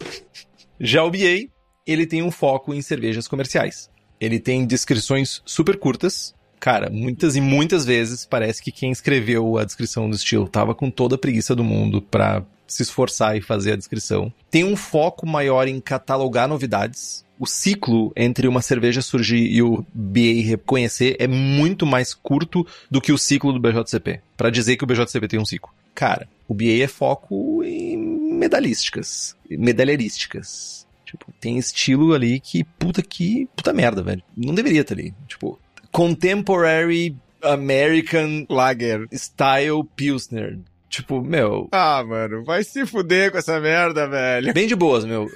[0.78, 1.48] Já o BA
[1.86, 3.90] ele tem um foco em cervejas comerciais.
[4.20, 6.34] Ele tem descrições super curtas.
[6.60, 10.92] Cara, muitas e muitas vezes parece que quem escreveu a descrição do estilo tava com
[10.92, 14.32] toda a preguiça do mundo pra se esforçar e fazer a descrição.
[14.50, 17.26] Tem um foco maior em catalogar novidades.
[17.40, 23.02] O ciclo entre uma cerveja surgir e o BA reconhecer é muito mais curto do
[23.02, 24.22] que o ciclo do BJCP.
[24.38, 25.74] Para dizer que o BJCP tem um ciclo.
[25.96, 30.86] Cara, o BA é foco em medalhísticas, medalherísticas.
[31.12, 34.24] Tipo, tem estilo ali que puta que puta merda, velho.
[34.36, 35.14] Não deveria estar ali.
[35.28, 35.60] Tipo,
[35.92, 40.58] contemporary American Lager Style Pilsner.
[40.88, 41.68] Tipo, meu.
[41.74, 44.54] Ah, mano, vai se fuder com essa merda, velho.
[44.54, 45.30] Bem de boas, meu.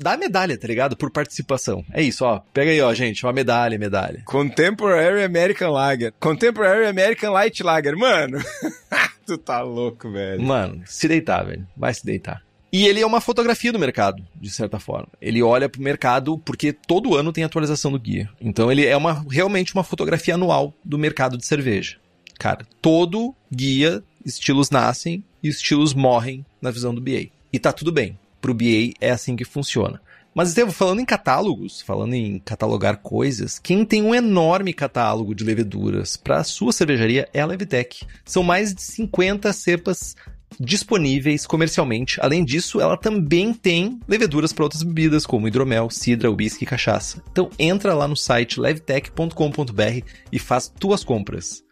[0.00, 0.96] Dá a medalha, tá ligado?
[0.96, 1.84] Por participação.
[1.92, 2.40] É isso, ó.
[2.52, 3.24] Pega aí, ó, gente.
[3.26, 4.22] Uma medalha, medalha.
[4.24, 6.14] Contemporary American Lager.
[6.18, 7.96] Contemporary American Light Lager.
[7.96, 8.38] Mano,
[9.26, 10.42] tu tá louco, velho.
[10.42, 11.66] Mano, se deitar, velho.
[11.76, 12.42] Vai se deitar.
[12.74, 15.06] E ele é uma fotografia do mercado, de certa forma.
[15.22, 18.28] Ele olha pro mercado porque todo ano tem atualização do guia.
[18.40, 21.98] Então ele é uma, realmente uma fotografia anual do mercado de cerveja.
[22.36, 27.28] Cara, todo guia, estilos nascem e estilos morrem na visão do BA.
[27.52, 28.18] E tá tudo bem.
[28.40, 30.00] Pro BA é assim que funciona.
[30.34, 35.44] Mas, Estevam, falando em catálogos, falando em catalogar coisas, quem tem um enorme catálogo de
[35.44, 38.04] leveduras para sua cervejaria é a Levitec.
[38.24, 40.16] São mais de 50 cepas
[40.58, 42.18] disponíveis comercialmente.
[42.20, 47.22] Além disso, ela também tem leveduras para outras bebidas, como hidromel, cidra, whisky e cachaça.
[47.30, 51.62] Então entra lá no site levtech.com.br e faz tuas compras.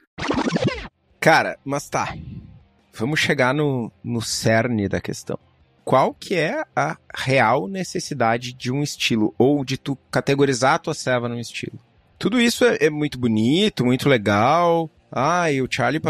[1.20, 2.16] Cara, mas tá.
[2.94, 5.38] Vamos chegar no, no cerne da questão.
[5.84, 9.34] Qual que é a real necessidade de um estilo?
[9.38, 11.78] Ou de tu categorizar a tua serva num estilo?
[12.18, 16.00] Tudo isso é, é muito bonito, muito legal, ah, e o Charlie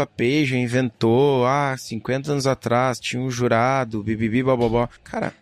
[0.45, 4.87] já inventou, ah, 50 anos atrás tinha um jurado, bibibi, bababó.
[5.03, 5.33] Cara,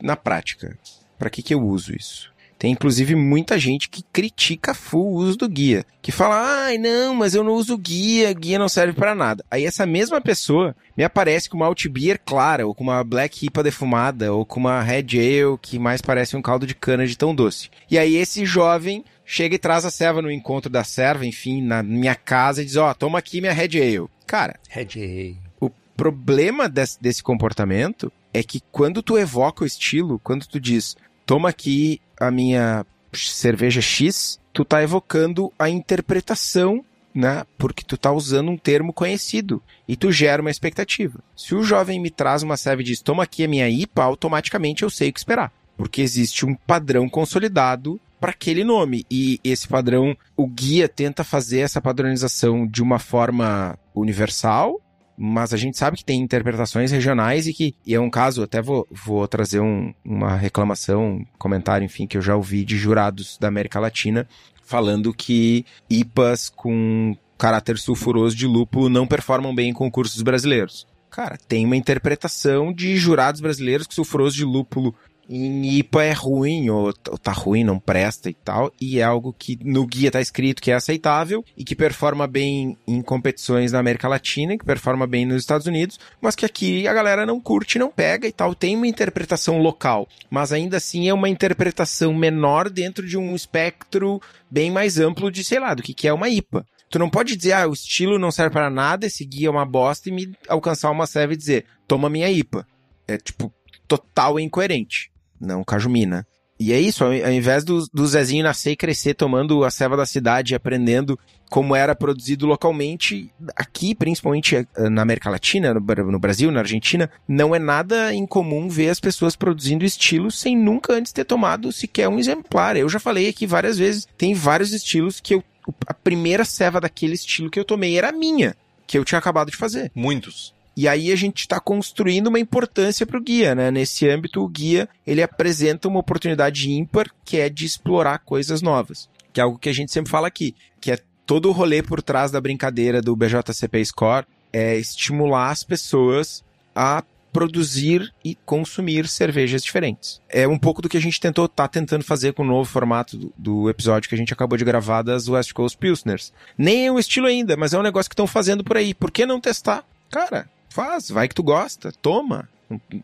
[0.00, 0.78] na prática,
[1.18, 2.30] para que que eu uso isso?
[2.60, 7.14] Tem inclusive muita gente que critica full o uso do guia, que fala: "Ai, não,
[7.14, 9.42] mas eu não uso guia, guia não serve para nada".
[9.50, 13.46] Aí essa mesma pessoa me aparece com uma alt beer clara, ou com uma black
[13.46, 17.16] IPA defumada, ou com uma red ale que mais parece um caldo de cana de
[17.16, 17.70] tão doce.
[17.90, 21.84] E aí esse jovem chega e traz a serva no encontro da serva, enfim, na
[21.84, 24.08] minha casa e diz, ó, oh, toma aqui minha Red Ale.
[24.26, 25.38] Cara, Red Ale.
[25.60, 30.96] O problema desse, desse comportamento é que quando tu evoca o estilo, quando tu diz,
[31.24, 37.44] toma aqui a minha cerveja X, tu tá evocando a interpretação né?
[37.58, 41.18] Porque tu tá usando um termo conhecido e tu gera uma expectativa.
[41.36, 44.84] Se o jovem me traz uma serva e diz, toma aqui a minha IPA, automaticamente
[44.84, 45.52] eu sei o que esperar.
[45.76, 49.04] Porque existe um padrão consolidado para aquele nome.
[49.10, 54.80] E esse padrão, o guia tenta fazer essa padronização de uma forma universal,
[55.16, 58.62] mas a gente sabe que tem interpretações regionais e que, e é um caso, até
[58.62, 63.36] vou, vou trazer um, uma reclamação, um comentário, enfim, que eu já ouvi de jurados
[63.38, 64.28] da América Latina
[64.62, 70.86] falando que IPAs com caráter sulfuroso de lúpulo não performam bem em concursos brasileiros.
[71.10, 74.94] Cara, tem uma interpretação de jurados brasileiros que sulfuroso de lúpulo
[75.32, 79.56] em IPA é ruim, ou tá ruim, não presta e tal, e é algo que
[79.62, 84.08] no guia tá escrito que é aceitável e que performa bem em competições na América
[84.08, 87.92] Latina, que performa bem nos Estados Unidos, mas que aqui a galera não curte, não
[87.92, 88.56] pega e tal.
[88.56, 94.20] Tem uma interpretação local, mas ainda assim é uma interpretação menor dentro de um espectro
[94.50, 96.66] bem mais amplo de, sei lá, do que, que é uma IPA.
[96.90, 99.64] Tu não pode dizer, ah, o estilo não serve para nada, esse guia é uma
[99.64, 102.66] bosta e me alcançar uma serve e dizer, toma minha IPA.
[103.06, 103.52] É tipo,
[103.86, 105.09] total incoerente
[105.40, 106.26] não Cajumina.
[106.60, 110.04] E é isso, ao invés do, do Zezinho nascer e crescer tomando a ceva da
[110.04, 116.50] cidade e aprendendo como era produzido localmente, aqui, principalmente eh, na América Latina, no, Brasil,
[116.50, 121.24] na Argentina, não é nada incomum ver as pessoas produzindo estilos sem nunca antes ter
[121.24, 122.76] tomado sequer um exemplar.
[122.76, 125.42] Eu já falei aqui várias vezes, tem vários estilos que eu,
[125.86, 128.54] a primeira ceva daquele estilo que eu tomei era minha,
[128.86, 129.90] que eu tinha acabado de fazer.
[129.94, 130.54] Muitos.
[130.76, 133.70] E aí a gente está construindo uma importância para o guia, né?
[133.70, 139.08] Nesse âmbito, o guia ele apresenta uma oportunidade ímpar que é de explorar coisas novas,
[139.32, 142.02] que é algo que a gente sempre fala aqui, que é todo o rolê por
[142.02, 149.62] trás da brincadeira do BJCP Score é estimular as pessoas a produzir e consumir cervejas
[149.62, 150.20] diferentes.
[150.28, 153.16] É um pouco do que a gente tentou tá tentando fazer com o novo formato
[153.16, 156.32] do, do, episódio que a gente acabou de gravar das West Coast Pilsners.
[156.58, 158.92] Nem é um estilo ainda, mas é um negócio que estão fazendo por aí.
[158.92, 159.84] Por que não testar?
[160.10, 162.48] Cara, Faz, vai que tu gosta, toma,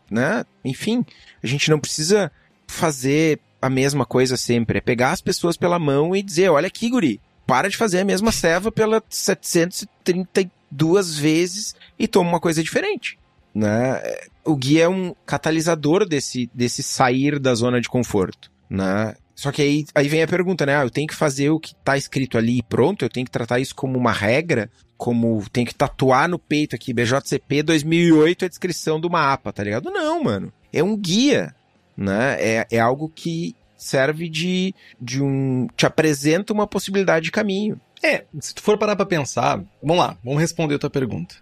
[0.09, 0.45] né?
[0.63, 1.05] Enfim,
[1.43, 2.31] a gente não precisa
[2.65, 6.89] fazer a mesma coisa sempre, é pegar as pessoas pela mão e dizer, olha aqui,
[6.89, 13.19] guri, para de fazer a mesma serva pela 732 vezes e toma uma coisa diferente,
[13.53, 14.01] né?
[14.45, 19.15] O guia é um catalisador desse, desse sair da zona de conforto, né?
[19.37, 20.75] Só que aí, aí vem a pergunta, né?
[20.75, 23.05] Ah, eu tenho que fazer o que tá escrito ali e pronto?
[23.05, 24.67] Eu tenho que tratar isso como uma regra?
[24.97, 29.63] Como tem que tatuar no peito aqui, BJCP 2008 é a descrição do mapa, tá
[29.63, 29.91] ligado?
[29.91, 30.51] Não, mano.
[30.73, 31.53] É um guia,
[31.95, 32.35] né?
[32.39, 35.67] É, é algo que serve de, de um...
[35.77, 37.79] te apresenta uma possibilidade de caminho.
[38.03, 41.35] É, se tu for parar pra pensar, vamos lá, vamos responder a tua pergunta.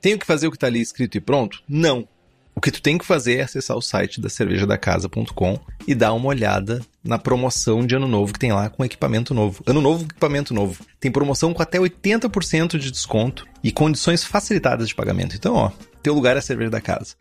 [0.00, 1.62] Tenho que fazer o que tá ali escrito e pronto?
[1.68, 2.08] Não.
[2.62, 6.80] Que tu tem que fazer é acessar o site da cervejadacasa.com e dar uma olhada
[7.02, 9.64] na promoção de ano novo que tem lá com equipamento novo.
[9.66, 10.86] Ano novo, equipamento novo.
[11.00, 15.34] Tem promoção com até 80% de desconto e condições facilitadas de pagamento.
[15.34, 15.72] Então, ó,
[16.04, 17.16] teu lugar é a cerveja da casa.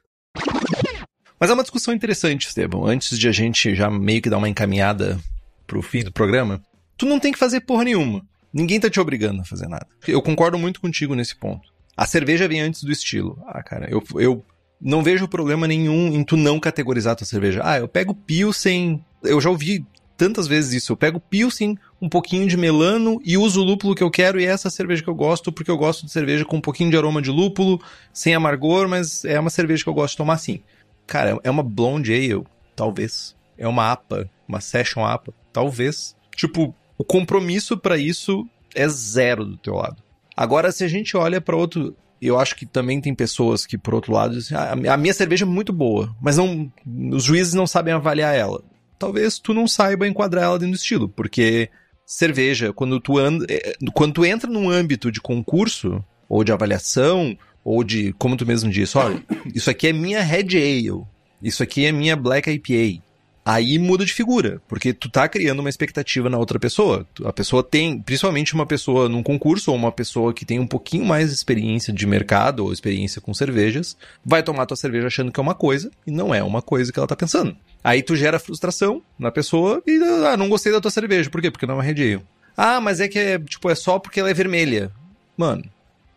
[1.39, 2.85] Mas é uma discussão interessante, Esteban.
[2.85, 5.19] Antes de a gente já meio que dar uma encaminhada
[5.65, 6.61] pro fim do programa,
[6.95, 8.23] tu não tem que fazer porra nenhuma.
[8.53, 9.87] Ninguém tá te obrigando a fazer nada.
[10.07, 11.67] Eu concordo muito contigo nesse ponto.
[11.97, 13.41] A cerveja vem antes do estilo.
[13.47, 14.45] Ah, cara, eu, eu
[14.81, 17.61] não vejo problema nenhum em tu não categorizar tua cerveja.
[17.63, 19.03] Ah, eu pego Pilsen.
[19.23, 19.85] Eu já ouvi
[20.17, 20.91] tantas vezes isso.
[20.91, 24.45] Eu pego Pilsen, um pouquinho de melano e uso o lúpulo que eu quero e
[24.45, 26.97] é essa cerveja que eu gosto, porque eu gosto de cerveja com um pouquinho de
[26.97, 27.81] aroma de lúpulo,
[28.13, 30.61] sem amargor, mas é uma cerveja que eu gosto de tomar assim.
[31.07, 32.43] Cara, é uma blonde ale,
[32.75, 33.35] talvez.
[33.57, 36.15] É uma APA, uma session APA, talvez.
[36.35, 40.03] Tipo, o compromisso para isso é zero do teu lado.
[40.35, 43.95] Agora, se a gente olha para outro, eu acho que também tem pessoas que, por
[43.95, 46.71] outro lado, dizem, ah, a minha cerveja é muito boa, mas não,
[47.11, 48.61] os juízes não sabem avaliar ela.
[48.99, 51.69] Talvez tu não saiba enquadrar ela dentro do estilo, porque
[52.05, 57.83] cerveja, quando tu, é, quando tu entra num âmbito de concurso, ou de avaliação, ou
[57.83, 59.21] de, como tu mesmo disse, olha,
[59.53, 61.03] isso aqui é minha Red Ale,
[61.41, 63.03] isso aqui é minha Black IPA
[63.43, 67.07] aí muda de figura, porque tu tá criando uma expectativa na outra pessoa.
[67.25, 71.05] A pessoa tem, principalmente uma pessoa num concurso ou uma pessoa que tem um pouquinho
[71.05, 75.39] mais de experiência de mercado ou experiência com cervejas, vai tomar tua cerveja achando que
[75.39, 77.55] é uma coisa e não é uma coisa que ela tá pensando.
[77.83, 81.29] Aí tu gera frustração na pessoa e, ah, não gostei da tua cerveja.
[81.29, 81.49] Por quê?
[81.49, 82.23] Porque não é Red Ale.
[82.55, 84.91] Ah, mas é que é, tipo, é só porque ela é vermelha.
[85.35, 85.63] Mano,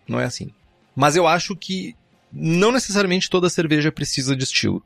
[0.07, 0.51] não é assim.
[0.95, 1.97] Mas eu acho que
[2.31, 4.83] não necessariamente toda cerveja precisa de estilo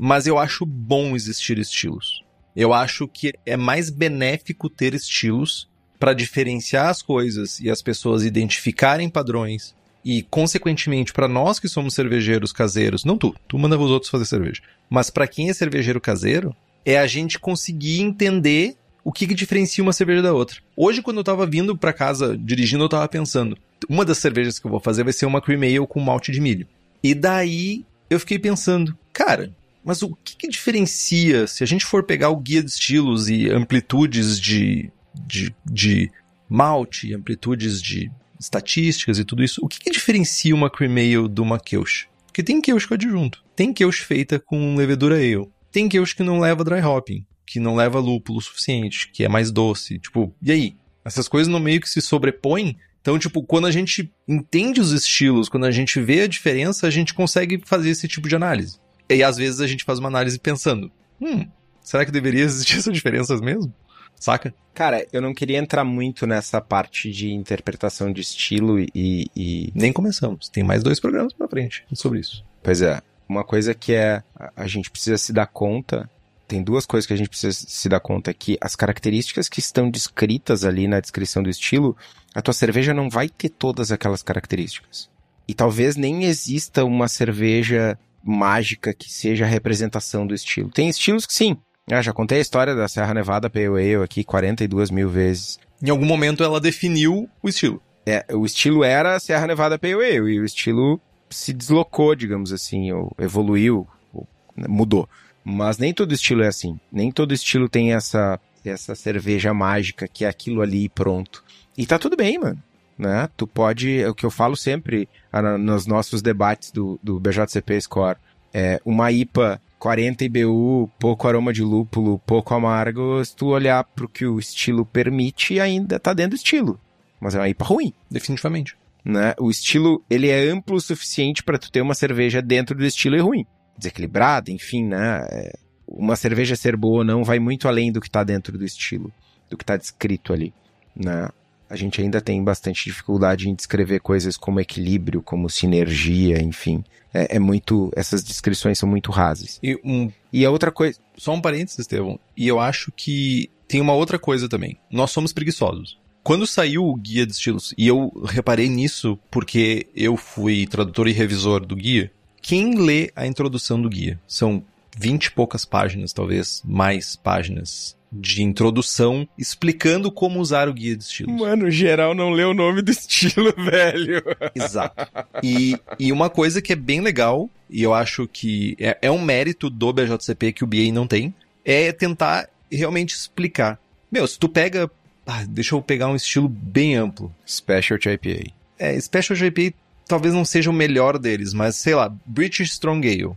[0.00, 2.22] mas eu acho bom existir estilos.
[2.54, 8.24] Eu acho que é mais benéfico ter estilos para diferenciar as coisas e as pessoas
[8.24, 13.90] identificarem padrões e, consequentemente, para nós que somos cervejeiros caseiros, não tu, tu manda os
[13.90, 19.12] outros fazer cerveja, mas para quem é cervejeiro caseiro, é a gente conseguir entender o
[19.12, 20.60] que, que diferencia uma cerveja da outra.
[20.76, 23.58] Hoje, quando eu tava vindo para casa dirigindo, eu tava pensando,
[23.88, 26.40] uma das cervejas que eu vou fazer vai ser uma cream ale com malte de
[26.40, 26.68] milho.
[27.02, 29.52] E daí eu fiquei pensando, cara,
[29.88, 33.48] mas o que, que, diferencia, se a gente for pegar o guia de estilos e
[33.48, 34.92] amplitudes de,
[35.26, 36.10] de, de
[36.46, 41.40] malte, amplitudes de estatísticas e tudo isso, o que, que diferencia uma cream ale de
[41.40, 42.06] uma Keush?
[42.26, 46.38] Porque tem Keush com adjunto, tem Keush feita com levedura ale, tem Keush que não
[46.38, 50.76] leva dry hopping, que não leva lúpulo suficiente, que é mais doce, tipo, e aí?
[51.02, 55.48] Essas coisas no meio que se sobrepõem então, tipo, quando a gente entende os estilos,
[55.48, 58.78] quando a gente vê a diferença, a gente consegue fazer esse tipo de análise.
[59.08, 60.90] E às vezes a gente faz uma análise pensando:
[61.20, 61.46] hum,
[61.82, 63.72] será que deveria existir essas diferenças mesmo?
[64.20, 64.52] Saca?
[64.74, 69.30] Cara, eu não queria entrar muito nessa parte de interpretação de estilo e.
[69.34, 69.72] e...
[69.74, 70.48] Nem começamos.
[70.48, 72.44] Tem mais dois programas pra frente sobre isso.
[72.62, 73.00] Pois é.
[73.28, 74.22] Uma coisa que é.
[74.56, 76.10] A gente precisa se dar conta.
[76.46, 79.90] Tem duas coisas que a gente precisa se dar conta que as características que estão
[79.90, 81.96] descritas ali na descrição do estilo,
[82.34, 85.10] a tua cerveja não vai ter todas aquelas características.
[85.46, 90.70] E talvez nem exista uma cerveja mágica que seja a representação do estilo.
[90.70, 91.56] Tem estilos que sim.
[91.90, 95.58] Ah, já contei a história da Serra Nevada Pale Ale aqui 42 mil vezes.
[95.82, 97.80] Em algum momento ela definiu o estilo.
[98.04, 102.92] É, o estilo era Serra Nevada Pale Ale e o estilo se deslocou, digamos assim,
[102.92, 104.26] ou evoluiu, ou
[104.68, 105.08] mudou.
[105.42, 106.78] Mas nem todo estilo é assim.
[106.92, 111.42] Nem todo estilo tem essa, essa cerveja mágica que é aquilo ali e pronto.
[111.76, 112.62] E tá tudo bem, mano
[112.98, 113.28] né?
[113.36, 117.80] Tu pode, é o que eu falo sempre ah, nos nossos debates do, do BJCP
[117.80, 118.18] Score,
[118.52, 124.08] é uma IPA 40 IBU, pouco aroma de lúpulo, pouco amargo, se tu olhar pro
[124.08, 126.80] que o estilo permite, ainda tá dentro do estilo.
[127.20, 127.92] Mas é uma IPA ruim.
[128.10, 128.76] Definitivamente.
[129.04, 129.34] Né?
[129.38, 133.16] O estilo, ele é amplo o suficiente para tu ter uma cerveja dentro do estilo
[133.16, 133.46] e ruim.
[133.76, 135.26] Desequilibrada, enfim, né?
[135.30, 135.52] É,
[135.86, 139.12] uma cerveja ser boa ou não vai muito além do que tá dentro do estilo,
[139.48, 140.52] do que tá descrito ali,
[140.94, 141.28] né?
[141.68, 146.82] A gente ainda tem bastante dificuldade em descrever coisas como equilíbrio, como sinergia, enfim.
[147.12, 147.90] É, é muito.
[147.94, 149.58] Essas descrições são muito rasas.
[149.62, 150.98] E, um, e a outra coisa.
[151.16, 152.18] Só um parênteses, Estevão.
[152.36, 154.78] E eu acho que tem uma outra coisa também.
[154.90, 155.98] Nós somos preguiçosos.
[156.22, 161.12] Quando saiu o guia de estilos, e eu reparei nisso porque eu fui tradutor e
[161.12, 162.10] revisor do guia,
[162.42, 164.20] quem lê a introdução do guia?
[164.26, 164.62] São
[164.96, 171.04] vinte e poucas páginas, talvez mais páginas de introdução explicando como usar o guia de
[171.04, 171.38] estilos.
[171.38, 174.22] Mano, geral não lê o nome do estilo, velho.
[174.54, 175.06] Exato.
[175.42, 179.20] E, e uma coisa que é bem legal, e eu acho que é, é um
[179.20, 181.34] mérito do BJCP que o BA não tem,
[181.64, 183.78] é tentar realmente explicar.
[184.10, 184.90] Meu, se tu pega.
[185.26, 187.34] Ah, deixa eu pegar um estilo bem amplo.
[187.46, 188.52] Specialty IPA.
[188.78, 193.36] É, Specialty IPA talvez não seja o melhor deles, mas sei lá, British Strong Ale.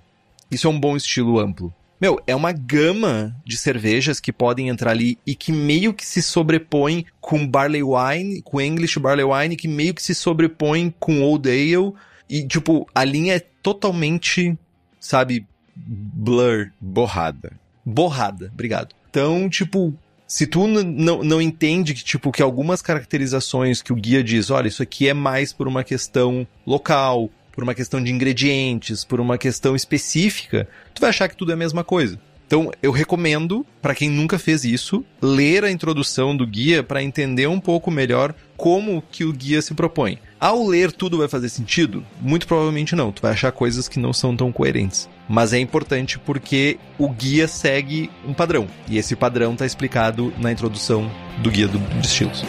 [0.50, 1.74] Isso é um bom estilo amplo.
[2.02, 6.20] Meu, é uma gama de cervejas que podem entrar ali e que meio que se
[6.20, 11.48] sobrepõem com Barley Wine, com English Barley Wine, que meio que se sobrepõem com Old
[11.48, 11.94] Ale.
[12.28, 14.58] E, tipo, a linha é totalmente,
[15.00, 15.46] sabe,
[15.76, 16.72] blur.
[16.82, 17.54] Borrada.
[17.86, 18.96] Borrada, obrigado.
[19.12, 19.94] Então, tipo,
[20.26, 24.70] se tu não, não entende que, tipo, que algumas caracterizações que o guia diz, olha,
[24.70, 29.38] isso aqui é mais por uma questão local, por uma questão de ingredientes, por uma
[29.38, 32.20] questão específica, tu vai achar que tudo é a mesma coisa.
[32.52, 37.48] Então, eu recomendo, para quem nunca fez isso, ler a introdução do guia para entender
[37.48, 40.20] um pouco melhor como que o guia se propõe.
[40.38, 42.06] Ao ler tudo vai fazer sentido?
[42.20, 43.10] Muito provavelmente não.
[43.10, 45.08] Tu vai achar coisas que não são tão coerentes.
[45.30, 48.68] Mas é importante porque o guia segue um padrão.
[48.90, 51.10] E esse padrão está explicado na introdução
[51.42, 52.44] do guia do, de estilos.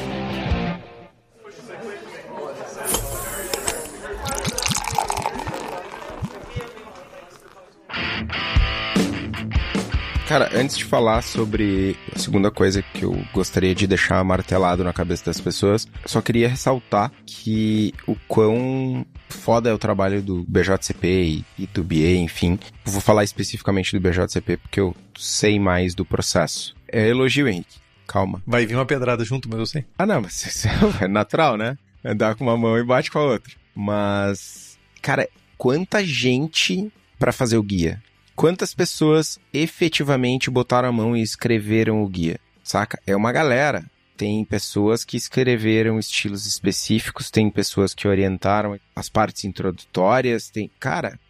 [10.33, 14.91] Cara, antes de falar sobre a segunda coisa que eu gostaria de deixar martelado na
[14.91, 21.45] cabeça das pessoas, só queria ressaltar que o quão foda é o trabalho do BJCP
[21.59, 22.59] e, do BA, enfim.
[22.83, 26.75] vou falar especificamente do BJCP porque eu sei mais do processo.
[26.89, 27.77] É elogio, Henrique.
[28.09, 28.43] Calma.
[28.47, 29.85] Vai vir uma pedrada junto, mas eu sei.
[29.99, 30.65] Ah, não, mas
[31.03, 31.77] é natural, né?
[32.03, 33.53] Andar com uma mão e bate com a outra.
[33.75, 35.29] Mas, cara,
[35.59, 38.03] quanta gente para fazer o guia?
[38.43, 43.01] Quantas pessoas efetivamente botaram a mão e escreveram o guia, saca?
[43.07, 43.85] É uma galera.
[44.17, 50.69] Tem pessoas que escreveram estilos específicos, tem pessoas que orientaram as partes introdutórias, tem.
[50.81, 51.21] Cara,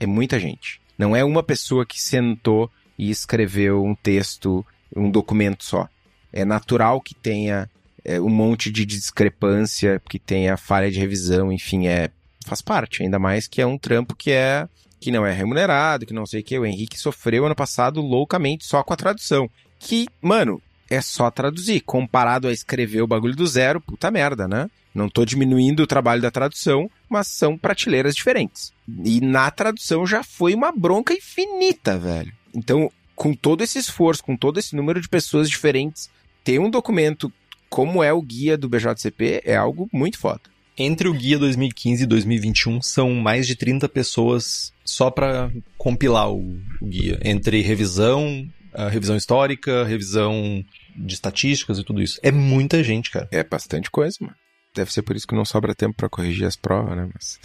[0.00, 0.80] é muita gente.
[0.96, 4.64] Não é uma pessoa que sentou e escreveu um texto,
[4.96, 5.86] um documento só.
[6.32, 7.68] É natural que tenha
[8.02, 12.08] é, um monte de discrepância, que tenha falha de revisão, enfim, é
[12.46, 13.02] faz parte.
[13.02, 14.66] Ainda mais que é um trampo que é
[15.02, 16.58] que não é remunerado, que não sei o que.
[16.58, 19.50] O Henrique sofreu ano passado loucamente só com a tradução.
[19.80, 21.80] Que, mano, é só traduzir.
[21.80, 24.70] Comparado a escrever o bagulho do zero, puta merda, né?
[24.94, 28.72] Não tô diminuindo o trabalho da tradução, mas são prateleiras diferentes.
[29.04, 32.32] E na tradução já foi uma bronca infinita, velho.
[32.54, 36.08] Então, com todo esse esforço, com todo esse número de pessoas diferentes,
[36.44, 37.32] ter um documento
[37.68, 40.42] como é o guia do BJCP é algo muito foda.
[40.76, 46.58] Entre o guia 2015 e 2021 são mais de 30 pessoas só para compilar o,
[46.80, 47.18] o, guia.
[47.22, 48.48] Entre revisão,
[48.90, 50.64] revisão histórica, revisão
[50.96, 52.18] de estatísticas e tudo isso.
[52.22, 53.28] É muita gente, cara.
[53.30, 54.34] É bastante coisa, mano.
[54.74, 57.08] Deve ser por isso que não sobra tempo para corrigir as provas, né?
[57.12, 57.38] Mas...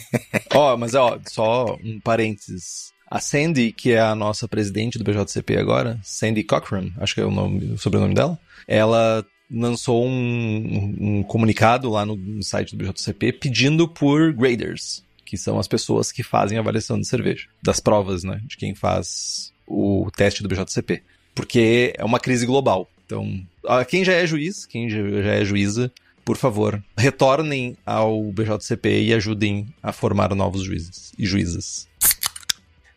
[0.54, 2.92] ó, mas ó, só um parênteses.
[3.10, 7.24] A Sandy, que é a nossa presidente do BJCP agora, Sandy Cochran, acho que é
[7.24, 9.24] o, nome, o sobrenome dela, ela
[9.54, 15.68] lançou um, um comunicado lá no, site do BJCP pedindo por graders, que são as
[15.68, 20.42] pessoas que fazem a avaliação de cerveja, das provas, né, de quem faz o teste
[20.42, 21.02] do BJCP.
[21.34, 22.88] Porque é uma crise global.
[23.06, 23.40] Então,
[23.88, 25.92] quem já é juiz, quem já é juíza,
[26.24, 31.86] por favor, retornem ao BJCP e ajudem a formar novos juízes e juízas.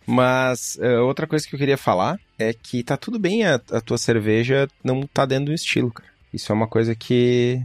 [0.06, 3.82] Mas uh, outra coisa que eu queria falar é que tá tudo bem a, a
[3.82, 6.08] tua cerveja não tá dentro do estilo, cara.
[6.38, 7.60] Isso é uma coisa que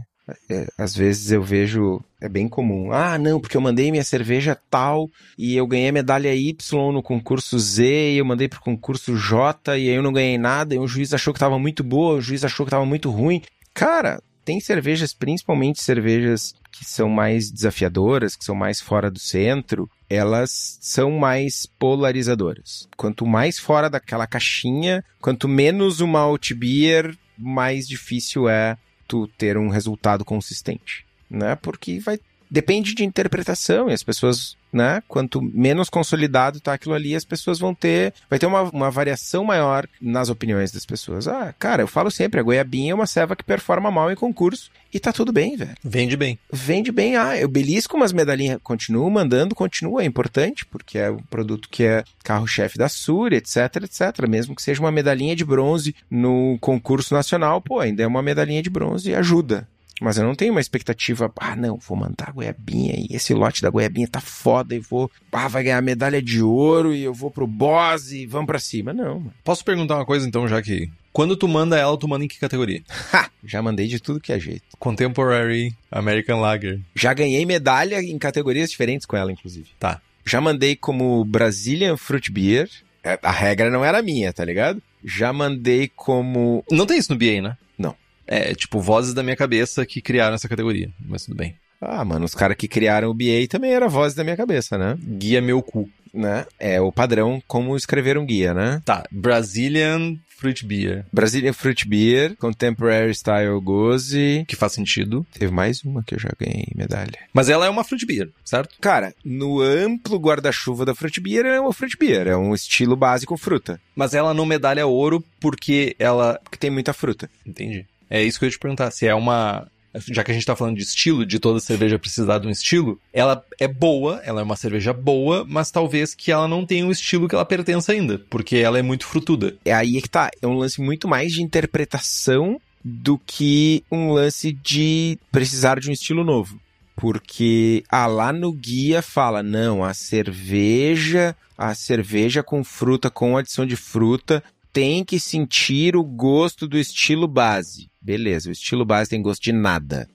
[0.49, 2.91] é, às vezes eu vejo, é bem comum.
[2.91, 5.07] Ah, não, porque eu mandei minha cerveja tal
[5.37, 9.89] e eu ganhei medalha Y no concurso Z e eu mandei pro concurso J e
[9.89, 12.43] aí eu não ganhei nada e o juiz achou que tava muito boa, o juiz
[12.43, 13.43] achou que tava muito ruim.
[13.75, 19.87] Cara, tem cervejas, principalmente cervejas que são mais desafiadoras, que são mais fora do centro,
[20.09, 22.87] elas são mais polarizadoras.
[22.97, 28.77] Quanto mais fora daquela caixinha, quanto menos uma alt beer, mais difícil é
[29.07, 31.55] tu ter um resultado consistente, né?
[31.55, 32.19] Porque vai
[32.53, 35.01] depende de interpretação e as pessoas, né?
[35.07, 39.43] Quanto menos consolidado tá aquilo ali, as pessoas vão ter, vai ter uma, uma variação
[39.43, 41.27] maior nas opiniões das pessoas.
[41.27, 44.69] Ah, cara, eu falo sempre, a goiabinha é uma ceva que performa mal em concurso
[44.93, 45.75] e tá tudo bem, velho.
[45.83, 46.37] Vende bem.
[46.51, 47.17] Vende bem.
[47.17, 51.83] Ah, eu belisco umas medalhinhas, continuo mandando, continua, é importante, porque é um produto que
[51.83, 54.27] é carro-chefe da Sur, etc, etc.
[54.29, 58.61] Mesmo que seja uma medalhinha de bronze no concurso nacional, pô, ainda é uma medalhinha
[58.61, 59.67] de bronze e ajuda.
[60.01, 63.61] Mas eu não tenho uma expectativa, ah, não, vou mandar a goiabinha e esse lote
[63.61, 67.29] da goiabinha tá foda e vou, ah, vai ganhar medalha de ouro e eu vou
[67.31, 68.91] pro boss e vamos pra cima.
[68.91, 69.33] Não, mano.
[69.43, 72.39] Posso perguntar uma coisa então, já que Quando tu manda ela, tu manda em que
[72.39, 72.81] categoria?
[73.13, 73.29] Ha!
[73.45, 74.63] Já mandei de tudo que é jeito.
[74.79, 76.79] Contemporary American Lager.
[76.95, 79.67] Já ganhei medalha em categorias diferentes com ela, inclusive.
[79.79, 80.01] Tá.
[80.25, 82.69] Já mandei como Brazilian Fruit Beer.
[83.03, 84.81] É, A regra não era minha, tá ligado?
[85.03, 86.63] Já mandei como.
[86.71, 87.57] Não tem isso no BA, né?
[87.77, 87.95] Não.
[88.27, 90.89] É, tipo, vozes da minha cabeça que criaram essa categoria.
[90.99, 91.55] Mas tudo bem.
[91.81, 94.97] Ah, mano, os caras que criaram o BA também era voz da minha cabeça, né?
[95.01, 95.89] Guia meu cu.
[96.13, 96.45] né?
[96.59, 98.81] É o padrão como escrever um guia, né?
[98.85, 101.05] Tá, Brazilian Fruit Beer.
[101.11, 104.45] Brazilian Fruit Beer, Contemporary Style Goze.
[104.47, 105.25] Que faz sentido.
[105.37, 107.17] Teve mais uma que eu já ganhei medalha.
[107.33, 108.75] Mas ela é uma fruit beer, certo?
[108.79, 113.35] Cara, no amplo guarda-chuva da Fruit Beer é uma Fruit Beer, é um estilo básico
[113.37, 116.39] fruta, Mas ela não medalha ouro porque ela.
[116.51, 117.29] que tem muita fruta.
[117.45, 117.85] Entendi.
[118.09, 118.91] É isso que eu ia te perguntar.
[118.91, 119.67] Se é uma.
[120.09, 122.99] Já que a gente tá falando de estilo, de toda cerveja precisar de um estilo,
[123.13, 126.89] ela é boa, ela é uma cerveja boa, mas talvez que ela não tenha um
[126.89, 129.55] estilo que ela pertença ainda, porque ela é muito frutuda.
[129.63, 134.51] É aí que tá, é um lance muito mais de interpretação do que um lance
[134.51, 136.59] de precisar de um estilo novo.
[136.95, 143.65] Porque ah, lá no guia fala, não, a cerveja, a cerveja com fruta, com adição
[143.65, 147.89] de fruta, tem que sentir o gosto do estilo base.
[148.03, 150.09] Beleza, o estilo base tem gosto de nada.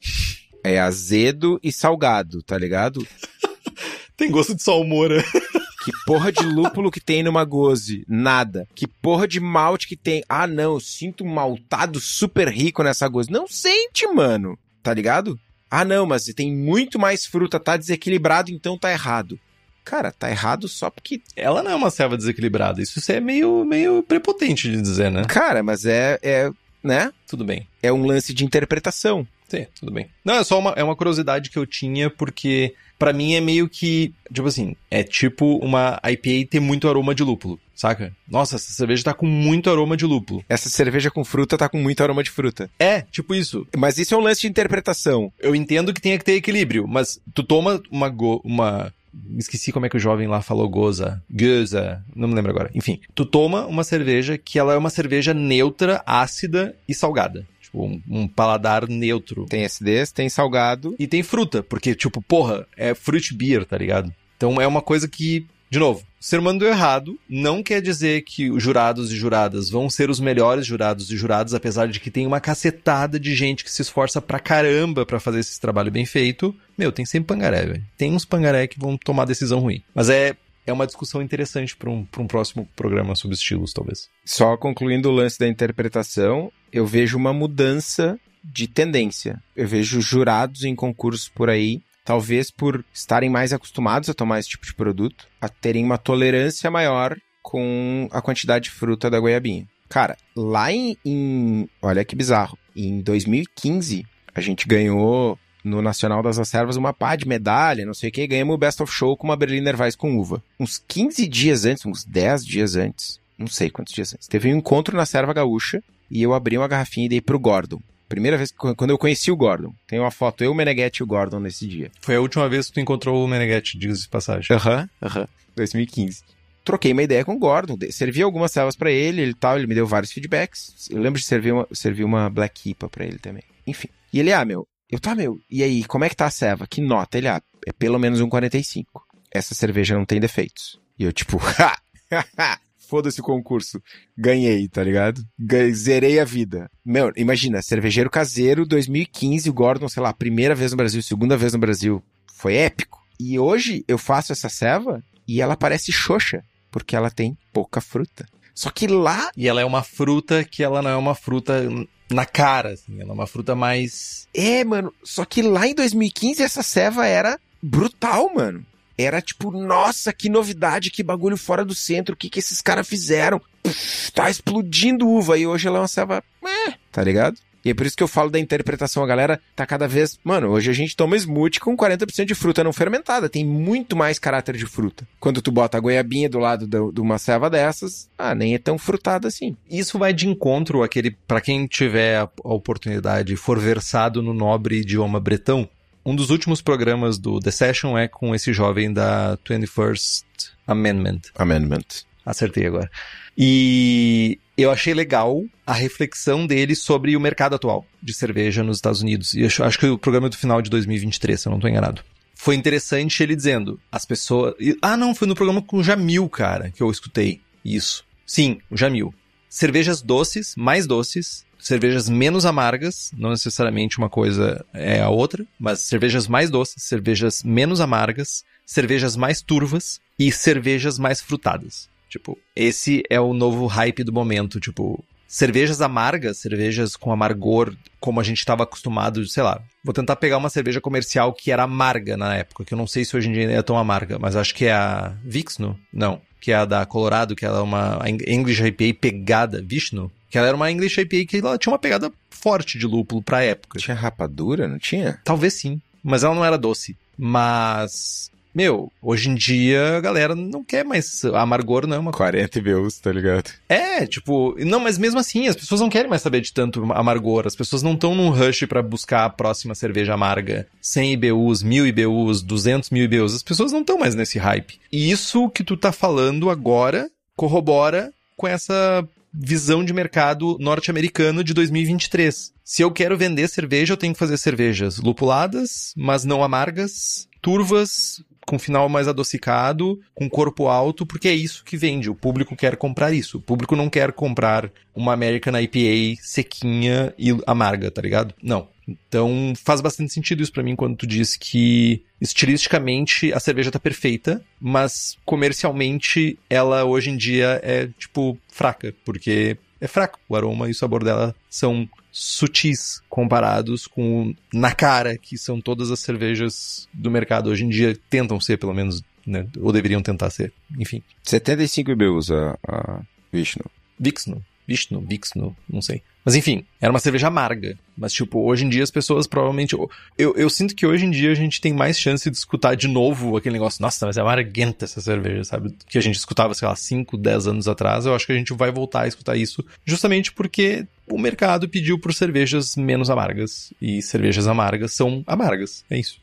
[0.62, 3.06] É azedo e salgado, tá ligado?
[4.14, 5.24] Tem gosto de salmoura.
[5.84, 8.04] Que porra de lúpulo que tem numa goze?
[8.06, 8.68] Nada.
[8.74, 10.22] Que porra de malte que tem?
[10.28, 13.30] Ah, não, eu sinto um maltado super rico nessa goze.
[13.30, 14.58] Não sente, mano.
[14.82, 15.40] Tá ligado?
[15.70, 19.40] Ah, não, mas tem muito mais fruta, tá desequilibrado, então tá errado.
[19.82, 21.22] Cara, tá errado só porque.
[21.34, 22.82] Ela não é uma selva desequilibrada.
[22.82, 25.24] Isso é meio, meio prepotente de dizer, né?
[25.24, 26.18] Cara, mas é.
[26.22, 26.50] é
[26.88, 27.12] né?
[27.26, 27.66] Tudo bem.
[27.82, 29.26] É um lance de interpretação.
[29.46, 30.08] Sim, tudo bem.
[30.24, 33.68] Não, é só uma, é uma curiosidade que eu tinha, porque pra mim é meio
[33.68, 38.12] que, tipo assim, é tipo uma IPA ter muito aroma de lúpulo, saca?
[38.28, 40.44] Nossa, essa cerveja tá com muito aroma de lúpulo.
[40.48, 42.68] Essa cerveja com fruta tá com muito aroma de fruta.
[42.78, 43.66] É, tipo isso.
[43.76, 45.32] Mas isso é um lance de interpretação.
[45.38, 48.92] Eu entendo que tenha que ter equilíbrio, mas tu toma uma go, uma
[49.36, 52.70] esqueci como é que o jovem lá falou goza, goza, não me lembro agora.
[52.74, 57.46] Enfim, tu toma uma cerveja que ela é uma cerveja neutra, ácida e salgada.
[57.60, 59.44] Tipo, um, um paladar neutro.
[59.46, 60.96] Tem acidez, tem salgado.
[60.98, 64.12] E tem fruta, porque, tipo, porra, é fruit beer, tá ligado?
[64.36, 68.50] Então é uma coisa que, de novo, ser humano deu errado, não quer dizer que
[68.50, 72.26] os jurados e juradas vão ser os melhores jurados e juradas, apesar de que tem
[72.26, 76.54] uma cacetada de gente que se esforça pra caramba pra fazer esse trabalho bem feito.
[76.76, 77.84] Meu, tem sempre pangaré, velho.
[77.96, 79.82] Tem uns pangaré que vão tomar decisão ruim.
[79.94, 80.34] Mas é,
[80.66, 84.08] é uma discussão interessante pra um, pra um próximo programa sobre estilos, talvez.
[84.24, 89.42] Só concluindo o lance da interpretação, eu vejo uma mudança de tendência.
[89.54, 94.48] Eu vejo jurados em concursos por aí, talvez por estarem mais acostumados a tomar esse
[94.48, 99.68] tipo de produto, a terem uma tolerância maior com a quantidade de fruta da goiabinha.
[99.90, 106.38] Cara, lá em, em olha que bizarro, em 2015 a gente ganhou no Nacional das
[106.38, 109.26] Reservas uma pá de medalha, não sei o que, ganhamos o Best of Show com
[109.26, 110.42] uma Berliner Weiss com uva.
[110.58, 114.56] Uns 15 dias antes, uns 10 dias antes, não sei quantos dias antes, teve um
[114.56, 117.82] encontro na Serva Gaúcha e eu abri uma garrafinha e dei pro Gordon.
[118.08, 119.72] Primeira vez que, quando eu conheci o Gordon.
[119.86, 121.90] Tem uma foto, eu, o Meneghetti e o Gordon nesse dia.
[122.00, 124.56] Foi a última vez que tu encontrou o Meneghetti, diga-se de passagem.
[124.56, 125.28] Aham, aham.
[125.54, 126.22] 2015.
[126.64, 129.74] Troquei uma ideia com o Gordon, servi algumas selvas pra ele, ele tal, ele me
[129.74, 130.88] deu vários feedbacks.
[130.90, 133.42] Eu lembro de servir uma, servir uma Black IPA pra ele também.
[133.66, 133.88] Enfim.
[134.12, 136.66] E ele, ah, meu, eu tá, meu, e aí, como é que tá a serva?
[136.66, 137.18] Que nota?
[137.18, 139.02] Ele, ah, é pelo menos um 45.
[139.30, 140.78] Essa cerveja não tem defeitos.
[140.98, 142.58] E eu, tipo, ha,
[142.88, 143.80] foda-se o concurso.
[144.16, 145.22] Ganhei, tá ligado?
[145.38, 146.70] Ganhei, zerei a vida.
[146.84, 151.52] Meu, imagina, cervejeiro caseiro, 2015, o Gordon, sei lá, primeira vez no Brasil, segunda vez
[151.52, 152.02] no Brasil.
[152.34, 152.98] Foi épico.
[153.20, 158.26] E hoje eu faço essa ceva e ela parece xoxa, porque ela tem pouca fruta.
[158.54, 161.68] Só que lá E ela é uma fruta que ela não é uma fruta
[162.10, 163.00] na cara, assim.
[163.00, 164.26] Ela é uma fruta mais.
[164.34, 164.92] É, mano.
[165.04, 168.64] Só que lá em 2015 essa ceva era brutal, mano.
[168.98, 172.86] Era tipo, nossa, que novidade, que bagulho fora do centro, o que que esses caras
[172.88, 173.40] fizeram?
[173.62, 177.36] Pff, tá explodindo uva e hoje ela é uma ceva, é, tá ligado?
[177.64, 179.02] E é por isso que eu falo da interpretação.
[179.02, 180.16] A galera tá cada vez.
[180.22, 183.28] Mano, hoje a gente toma smoothie com 40% de fruta não fermentada.
[183.28, 185.06] Tem muito mais caráter de fruta.
[185.18, 188.58] Quando tu bota a goiabinha do lado do- de uma ceva dessas, ah, nem é
[188.58, 189.56] tão frutada assim.
[189.68, 191.10] Isso vai de encontro àquele.
[191.26, 195.68] Pra quem tiver a, oportunidade for versado no nobre idioma bretão,
[196.08, 200.24] um dos últimos programas do The Session é com esse jovem da 21st
[200.66, 201.20] Amendment.
[201.36, 201.84] Amendment.
[202.24, 202.90] Acertei agora.
[203.36, 209.02] E eu achei legal a reflexão dele sobre o mercado atual de cerveja nos Estados
[209.02, 209.34] Unidos.
[209.34, 211.70] E acho, acho que o programa é do final de 2023, se eu não estou
[211.70, 212.02] enganado.
[212.34, 214.54] Foi interessante ele dizendo, as pessoas...
[214.80, 217.42] Ah, não, foi no programa com o Jamil, cara, que eu escutei.
[217.62, 218.02] Isso.
[218.26, 219.12] Sim, o Jamil.
[219.48, 225.80] Cervejas doces, mais doces, cervejas menos amargas, não necessariamente uma coisa é a outra, mas
[225.80, 231.88] cervejas mais doces, cervejas menos amargas, cervejas mais turvas e cervejas mais frutadas.
[232.08, 238.18] Tipo, esse é o novo hype do momento, tipo, cervejas amargas, cervejas com amargor, como
[238.18, 239.60] a gente estava acostumado, sei lá.
[239.84, 243.04] Vou tentar pegar uma cerveja comercial que era amarga na época, que eu não sei
[243.04, 246.52] se hoje em dia é tão amarga, mas acho que é a Vixno, não, que
[246.52, 250.56] é a da Colorado, que ela é uma English IPA pegada, Vishnu, que ela era
[250.56, 253.78] uma English IPA que ela tinha uma pegada forte de lúpulo pra época.
[253.78, 255.20] Tinha rapadura, não tinha?
[255.24, 256.96] Talvez sim, mas ela não era doce.
[257.16, 261.24] Mas meu, hoje em dia a galera não quer mais.
[261.26, 263.52] Amargor não é uma 40 IBUs, tá ligado?
[263.68, 264.56] É, tipo.
[264.58, 267.46] Não, mas mesmo assim, as pessoas não querem mais saber de tanto amargor.
[267.46, 270.66] As pessoas não estão num rush para buscar a próxima cerveja amarga.
[270.80, 273.32] 100 IBUs, 1000 IBUs, 200 mil IBUs.
[273.32, 274.80] As pessoas não estão mais nesse hype.
[274.90, 281.54] E isso que tu tá falando agora corrobora com essa visão de mercado norte-americano de
[281.54, 282.52] 2023.
[282.64, 288.20] Se eu quero vender cerveja, eu tenho que fazer cervejas lupuladas, mas não amargas, turvas,
[288.48, 292.08] com final mais adocicado, com corpo alto, porque é isso que vende.
[292.08, 293.36] O público quer comprar isso.
[293.36, 298.34] O público não quer comprar uma American IPA sequinha e amarga, tá ligado?
[298.42, 298.66] Não.
[298.88, 303.78] Então faz bastante sentido isso para mim quando tu diz que estilisticamente a cerveja tá
[303.78, 310.18] perfeita, mas comercialmente ela hoje em dia é tipo fraca, porque é fraco.
[310.28, 315.90] O aroma e o sabor dela são sutis comparados com na cara, que são todas
[315.90, 319.46] as cervejas do mercado hoje em dia, tentam ser pelo menos, né?
[319.60, 321.02] Ou deveriam tentar ser, enfim.
[321.22, 323.00] 75 IBUs a, a
[323.32, 323.64] Vishnu.
[323.98, 324.42] Vixnu.
[324.68, 326.02] Vishnu, Vixnu, não sei.
[326.22, 327.78] Mas enfim, era uma cerveja amarga.
[327.96, 329.74] Mas, tipo, hoje em dia as pessoas provavelmente.
[330.18, 332.86] Eu, eu sinto que hoje em dia a gente tem mais chance de escutar de
[332.86, 333.80] novo aquele negócio.
[333.80, 335.74] Nossa, mas é amarguenta essa cerveja, sabe?
[335.88, 338.04] Que a gente escutava, sei lá, 5, 10 anos atrás.
[338.04, 341.98] Eu acho que a gente vai voltar a escutar isso justamente porque o mercado pediu
[341.98, 343.72] por cervejas menos amargas.
[343.80, 345.82] E cervejas amargas são amargas.
[345.88, 346.20] É isso.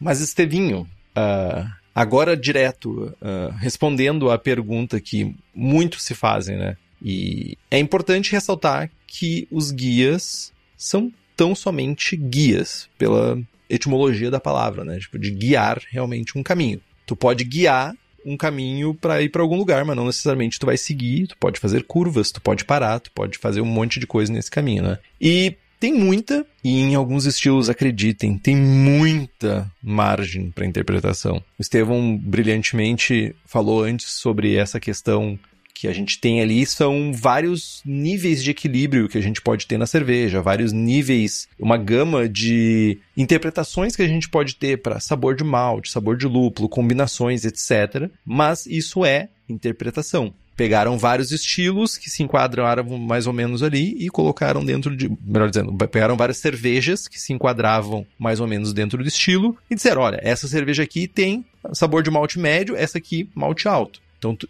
[0.00, 6.76] Mas, Estevinho, uh, agora direto, uh, respondendo à pergunta que muitos se fazem, né?
[7.04, 13.38] E é importante ressaltar que os guias são tão somente guias, pela
[13.68, 14.98] etimologia da palavra, né?
[14.98, 16.80] Tipo, de guiar realmente um caminho.
[17.06, 17.94] Tu pode guiar
[18.24, 21.60] um caminho para ir para algum lugar, mas não necessariamente tu vai seguir, tu pode
[21.60, 24.98] fazer curvas, tu pode parar, tu pode fazer um monte de coisa nesse caminho, né?
[25.20, 31.42] E tem muita, e em alguns estilos, acreditem, tem muita margem para interpretação.
[31.58, 35.38] O Estevão brilhantemente falou antes sobre essa questão
[35.74, 39.76] que a gente tem ali são vários níveis de equilíbrio que a gente pode ter
[39.76, 45.34] na cerveja, vários níveis, uma gama de interpretações que a gente pode ter para sabor
[45.34, 48.08] de malte, sabor de lúpulo, combinações, etc.
[48.24, 50.32] Mas isso é interpretação.
[50.56, 55.10] Pegaram vários estilos que se enquadravam mais ou menos ali e colocaram dentro de.
[55.20, 59.74] Melhor dizendo, pegaram várias cervejas que se enquadravam mais ou menos dentro do estilo e
[59.74, 64.03] disseram: olha, essa cerveja aqui tem sabor de malte médio, essa aqui malte alto.
[64.24, 64.48] Então, tu,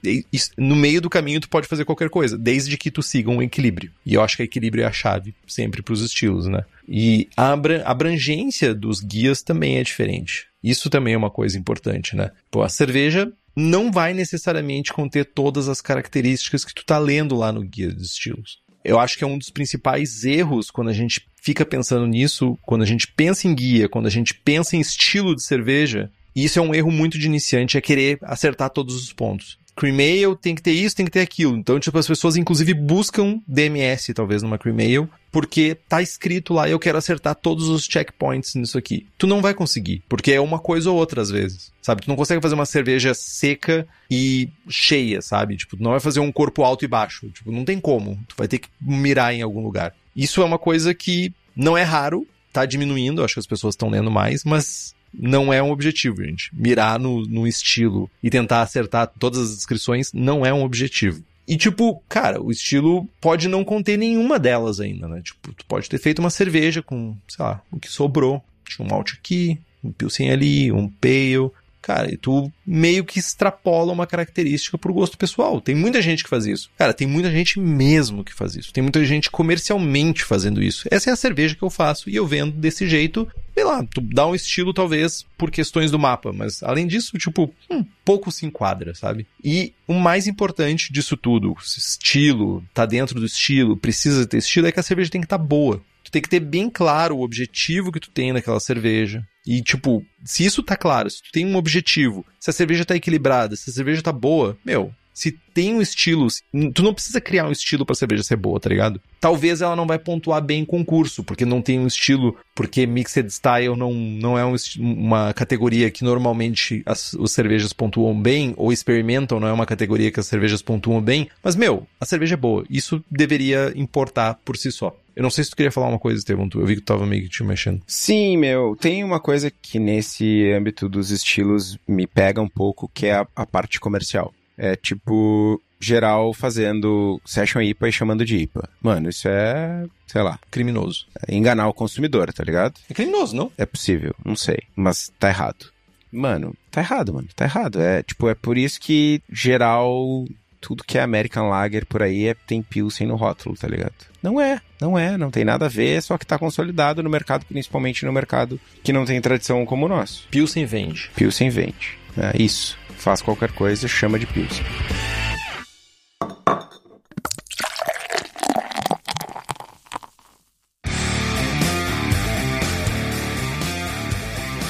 [0.56, 3.90] no meio do caminho, tu pode fazer qualquer coisa, desde que tu siga um equilíbrio.
[4.06, 6.64] E eu acho que equilíbrio é a chave sempre para os estilos, né?
[6.88, 7.52] E a
[7.84, 10.46] abrangência dos guias também é diferente.
[10.62, 12.30] Isso também é uma coisa importante, né?
[12.50, 17.52] Pô, a cerveja não vai necessariamente conter todas as características que tu tá lendo lá
[17.52, 18.58] no guia dos estilos.
[18.84, 22.82] Eu acho que é um dos principais erros quando a gente fica pensando nisso, quando
[22.82, 26.58] a gente pensa em guia, quando a gente pensa em estilo de cerveja, e isso
[26.58, 29.58] é um erro muito de iniciante, é querer acertar todos os pontos.
[29.76, 31.56] Cream Ale tem que ter isso, tem que ter aquilo.
[31.56, 36.68] Então, tipo, as pessoas inclusive buscam DMS, talvez, numa Cream Ale, porque tá escrito lá,
[36.68, 39.06] eu quero acertar todos os checkpoints nisso aqui.
[39.18, 42.02] Tu não vai conseguir, porque é uma coisa ou outra às vezes, sabe?
[42.02, 45.56] Tu não consegue fazer uma cerveja seca e cheia, sabe?
[45.56, 47.28] Tipo, tu não vai fazer um corpo alto e baixo.
[47.30, 48.18] Tipo, não tem como.
[48.28, 49.92] Tu vai ter que mirar em algum lugar.
[50.14, 53.90] Isso é uma coisa que não é raro, tá diminuindo, acho que as pessoas estão
[53.90, 56.50] lendo mais, mas não é um objetivo, gente.
[56.52, 61.22] Mirar no, no estilo e tentar acertar todas as descrições não é um objetivo.
[61.46, 65.20] E, tipo, cara, o estilo pode não conter nenhuma delas ainda, né?
[65.22, 68.42] Tipo, tu pode ter feito uma cerveja com, sei lá, o que sobrou.
[68.64, 71.50] Tinha um malte aqui, um pilsen ali, um pale.
[71.82, 75.60] Cara, e tu meio que extrapola uma característica pro gosto pessoal.
[75.60, 76.70] Tem muita gente que faz isso.
[76.78, 78.72] Cara, tem muita gente mesmo que faz isso.
[78.72, 80.88] Tem muita gente comercialmente fazendo isso.
[80.90, 83.28] Essa é a cerveja que eu faço e eu vendo desse jeito.
[83.54, 87.54] Sei lá, tu dá um estilo talvez por questões do mapa, mas além disso, tipo,
[87.70, 89.26] hum, pouco se enquadra, sabe?
[89.42, 94.72] E o mais importante disso tudo, estilo, tá dentro do estilo, precisa ter estilo, é
[94.72, 95.80] que a cerveja tem que estar tá boa.
[96.02, 99.24] Tu tem que ter bem claro o objetivo que tu tem naquela cerveja.
[99.46, 102.96] E, tipo, se isso tá claro, se tu tem um objetivo, se a cerveja tá
[102.96, 106.26] equilibrada, se a cerveja tá boa, meu, Se tem um estilo,
[106.74, 109.00] tu não precisa criar um estilo pra cerveja ser boa, tá ligado?
[109.20, 113.30] Talvez ela não vai pontuar bem em concurso, porque não tem um estilo, porque mixed
[113.30, 118.72] style não, não é um, uma categoria que normalmente as, as cervejas pontuam bem, ou
[118.72, 121.28] experimental não é uma categoria que as cervejas pontuam bem.
[121.42, 122.64] Mas, meu, a cerveja é boa.
[122.68, 124.94] Isso deveria importar por si só.
[125.16, 126.48] Eu não sei se tu queria falar uma coisa, Estevão.
[126.54, 127.80] Eu vi que tu tava meio que te mexendo.
[127.86, 128.76] Sim, meu.
[128.76, 133.26] Tem uma coisa que nesse âmbito dos estilos me pega um pouco, que é a,
[133.36, 134.34] a parte comercial.
[134.56, 138.68] É tipo, geral fazendo Session IPA e chamando de IPA.
[138.80, 141.06] Mano, isso é, sei lá, criminoso.
[141.26, 142.74] É enganar o consumidor, tá ligado?
[142.88, 143.52] É criminoso, não?
[143.58, 145.66] É possível, não sei, mas tá errado.
[146.10, 147.80] Mano, tá errado, mano, tá errado.
[147.80, 150.24] É, tipo, é por isso que geral
[150.60, 153.92] tudo que é American Lager por aí é, tem Pilsen no rótulo, tá ligado?
[154.22, 157.44] Não é, não é, não tem nada a ver, só que tá consolidado no mercado,
[157.44, 160.26] principalmente no mercado que não tem tradição como o nosso.
[160.30, 161.10] Pilsen vende.
[161.14, 161.98] Pilsen vende.
[162.16, 162.78] É isso.
[163.04, 164.64] Faz qualquer coisa, chama de Pilsen.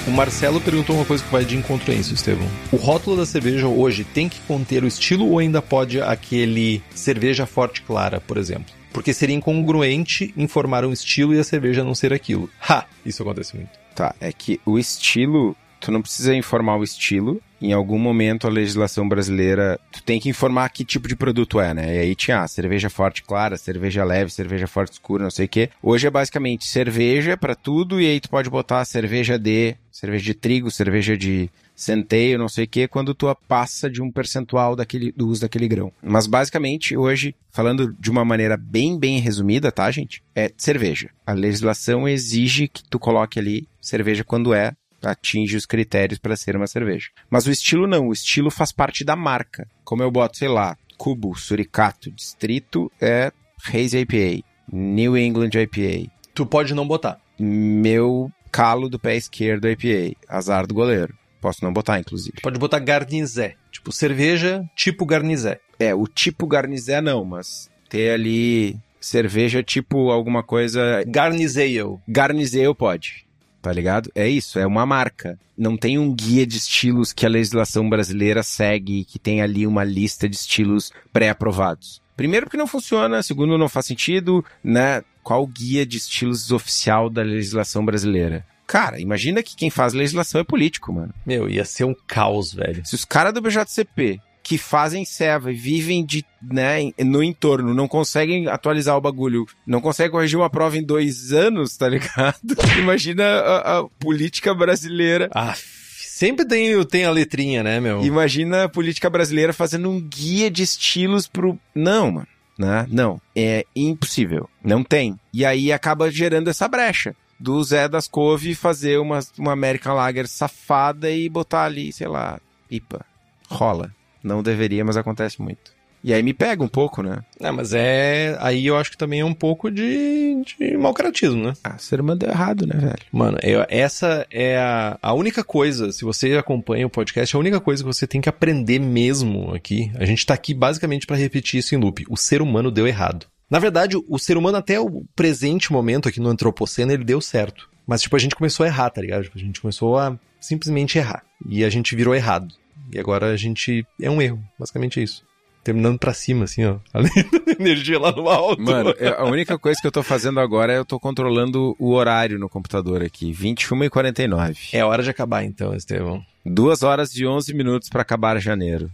[0.09, 2.49] O Marcelo perguntou uma coisa que vai de encontro a isso, Estevão.
[2.73, 7.47] O rótulo da cerveja hoje tem que conter o estilo ou ainda pode aquele cerveja
[7.47, 8.75] forte clara, por exemplo?
[8.93, 12.51] Porque seria incongruente informar um estilo e a cerveja não ser aquilo.
[12.69, 12.85] Ha!
[13.07, 13.71] Isso acontece muito.
[13.95, 17.41] Tá, é que o estilo tu não precisa informar o estilo.
[17.65, 21.73] Em algum momento a legislação brasileira, tu tem que informar que tipo de produto é,
[21.73, 21.97] né?
[21.97, 25.49] E aí tinha ah, cerveja forte clara, cerveja leve, cerveja forte escura, não sei o
[25.49, 25.71] quê.
[25.83, 30.35] Hoje é basicamente cerveja para tudo e aí tu pode botar cerveja de, cerveja de
[30.35, 35.11] trigo, cerveja de centeio, não sei o que, quando tu passa de um percentual daquele,
[35.13, 35.91] do uso daquele grão.
[36.03, 40.23] Mas basicamente, hoje, falando de uma maneira bem, bem resumida, tá, gente?
[40.35, 41.09] É cerveja.
[41.27, 44.73] A legislação exige que tu coloque ali cerveja quando é
[45.05, 47.11] atinge os critérios para ser uma cerveja.
[47.31, 49.69] Mas o estilo não, o estilo faz parte da marca.
[49.85, 53.33] Como eu boto, sei lá, Cubo, Suricato, Distrito é
[53.67, 56.11] Haze IPA, New England IPA.
[56.35, 57.21] Tu pode não botar.
[57.39, 61.15] Meu calo do pé esquerdo IPA, azar do goleiro.
[61.41, 62.41] Posso não botar, inclusive.
[62.43, 65.61] Pode botar garnizé, tipo cerveja tipo garnizé.
[65.79, 71.05] É, o tipo garnizé não, mas ter ali cerveja tipo alguma coisa...
[71.07, 72.01] Garnizeio.
[72.09, 73.24] Garnizeio pode
[73.65, 74.13] tá ligado?
[74.15, 75.39] É isso, é uma marca.
[75.57, 79.83] Não tem um guia de estilos que a legislação brasileira segue, que tem ali uma
[79.83, 82.03] lista de estilos pré-aprovados.
[82.15, 85.03] Primeiro porque não funciona, segundo não faz sentido, né?
[85.23, 88.45] Qual guia de estilos oficial da legislação brasileira?
[88.67, 91.15] Cara, imagina que quem faz legislação é político, mano.
[91.25, 92.85] Meu, ia ser um caos, velho.
[92.85, 97.89] Se os caras do BJCP que fazem serva e vivem de, né, no entorno, não
[97.89, 102.39] conseguem atualizar o bagulho, não conseguem corrigir uma prova em dois anos, tá ligado?
[102.79, 105.31] Imagina a, a política brasileira.
[105.35, 108.05] Ah, sempre tem, tem a letrinha, né, meu?
[108.05, 111.59] Imagina a política brasileira fazendo um guia de estilos pro.
[111.75, 112.29] Não, mano.
[112.59, 112.87] Né?
[112.89, 113.21] Não.
[113.35, 114.49] É impossível.
[114.63, 115.19] Não tem.
[115.33, 120.29] E aí acaba gerando essa brecha do Zé das Cove fazer uma, uma American Lager
[120.29, 122.39] safada e botar ali, sei lá,
[122.69, 123.05] pipa.
[123.51, 123.91] Rola.
[124.25, 125.73] Não deveria, mas acontece muito.
[126.05, 127.25] E aí me pega um pouco, né?
[127.41, 128.37] É, mas é.
[128.39, 131.55] Aí eu acho que também é um pouco de, de malcaratismo, né?
[131.65, 133.03] Ah, ser humano deu errado, né, velho?
[133.11, 137.59] Mano, eu, essa é a, a única coisa, se você acompanha o podcast, a única
[137.59, 139.91] coisa que você tem que aprender mesmo aqui.
[139.95, 142.05] A gente tá aqui basicamente para repetir isso em loop.
[142.11, 143.27] O ser humano deu errado.
[143.51, 147.71] Na verdade, o ser humano, até o presente momento aqui no Antropoceno, ele deu certo.
[147.87, 149.23] Mas, tipo, a gente começou a errar, tá ligado?
[149.23, 151.23] Tipo, a gente começou a simplesmente errar.
[151.49, 152.55] E a gente virou errado.
[152.93, 153.87] E agora a gente.
[154.01, 155.25] É um erro, basicamente é isso.
[155.63, 156.77] Terminando pra cima, assim, ó.
[156.93, 158.61] Além da energia lá no alto.
[158.61, 161.93] Mano, é, a única coisa que eu tô fazendo agora é eu tô controlando o
[161.93, 163.33] horário no computador aqui.
[163.33, 164.59] 21 e 49.
[164.73, 166.23] É hora de acabar então, Estevão.
[166.45, 168.91] Duas horas e 11 minutos para acabar janeiro.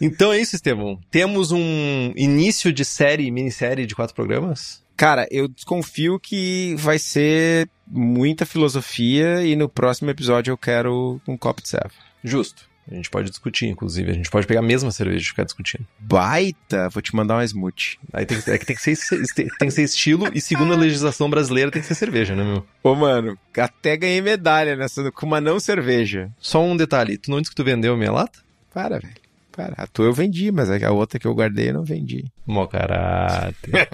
[0.00, 0.98] então é isso, Estevão.
[1.10, 4.83] Temos um início de série, minissérie de quatro programas?
[4.96, 11.36] Cara, eu desconfio que vai ser muita filosofia e no próximo episódio eu quero um
[11.36, 11.94] copo de serva.
[12.22, 12.68] Justo.
[12.90, 14.10] A gente pode discutir, inclusive.
[14.10, 15.86] A gente pode pegar a mesma cerveja e ficar discutindo.
[15.98, 16.88] Baita!
[16.90, 17.98] Vou te mandar um smoothie.
[18.12, 21.30] Aí tem, é que tem que, ser, tem que ser estilo e segundo a legislação
[21.30, 22.66] brasileira tem que ser cerveja, né, meu?
[22.82, 26.30] Ô, mano, até ganhei medalha nessa com uma não cerveja.
[26.38, 27.16] Só um detalhe.
[27.16, 28.38] Tu não disse que tu vendeu a minha lata?
[28.72, 29.23] Para, velho.
[29.54, 29.74] Para.
[29.76, 32.24] A tua eu vendi, mas a outra que eu guardei eu não vendi.
[32.46, 33.88] Mó caráter.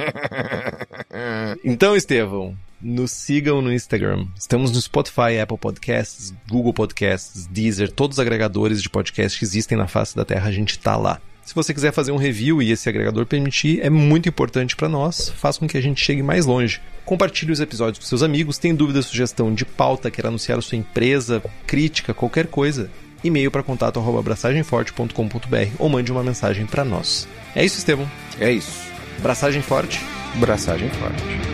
[1.62, 4.26] então, Estevão, nos sigam no Instagram.
[4.38, 9.76] Estamos no Spotify, Apple Podcasts, Google Podcasts, Deezer, todos os agregadores de podcast que existem
[9.76, 11.20] na face da Terra, a gente tá lá.
[11.44, 15.30] Se você quiser fazer um review e esse agregador permitir, é muito importante para nós,
[15.30, 16.80] faz com que a gente chegue mais longe.
[17.04, 20.78] Compartilhe os episódios com seus amigos, tem dúvida, sugestão de pauta, quer anunciar a sua
[20.78, 22.88] empresa, crítica, qualquer coisa
[23.22, 27.28] e-mail para contato@abraçagemforte.com.br ou mande uma mensagem para nós.
[27.54, 28.10] É isso, Estevam.
[28.38, 28.90] É isso.
[29.18, 30.00] Braçagem forte.
[30.36, 31.50] Braçagem forte.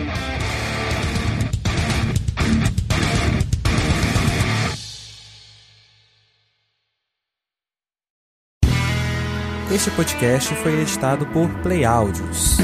[9.69, 12.57] Este podcast foi editado por Play Áudios.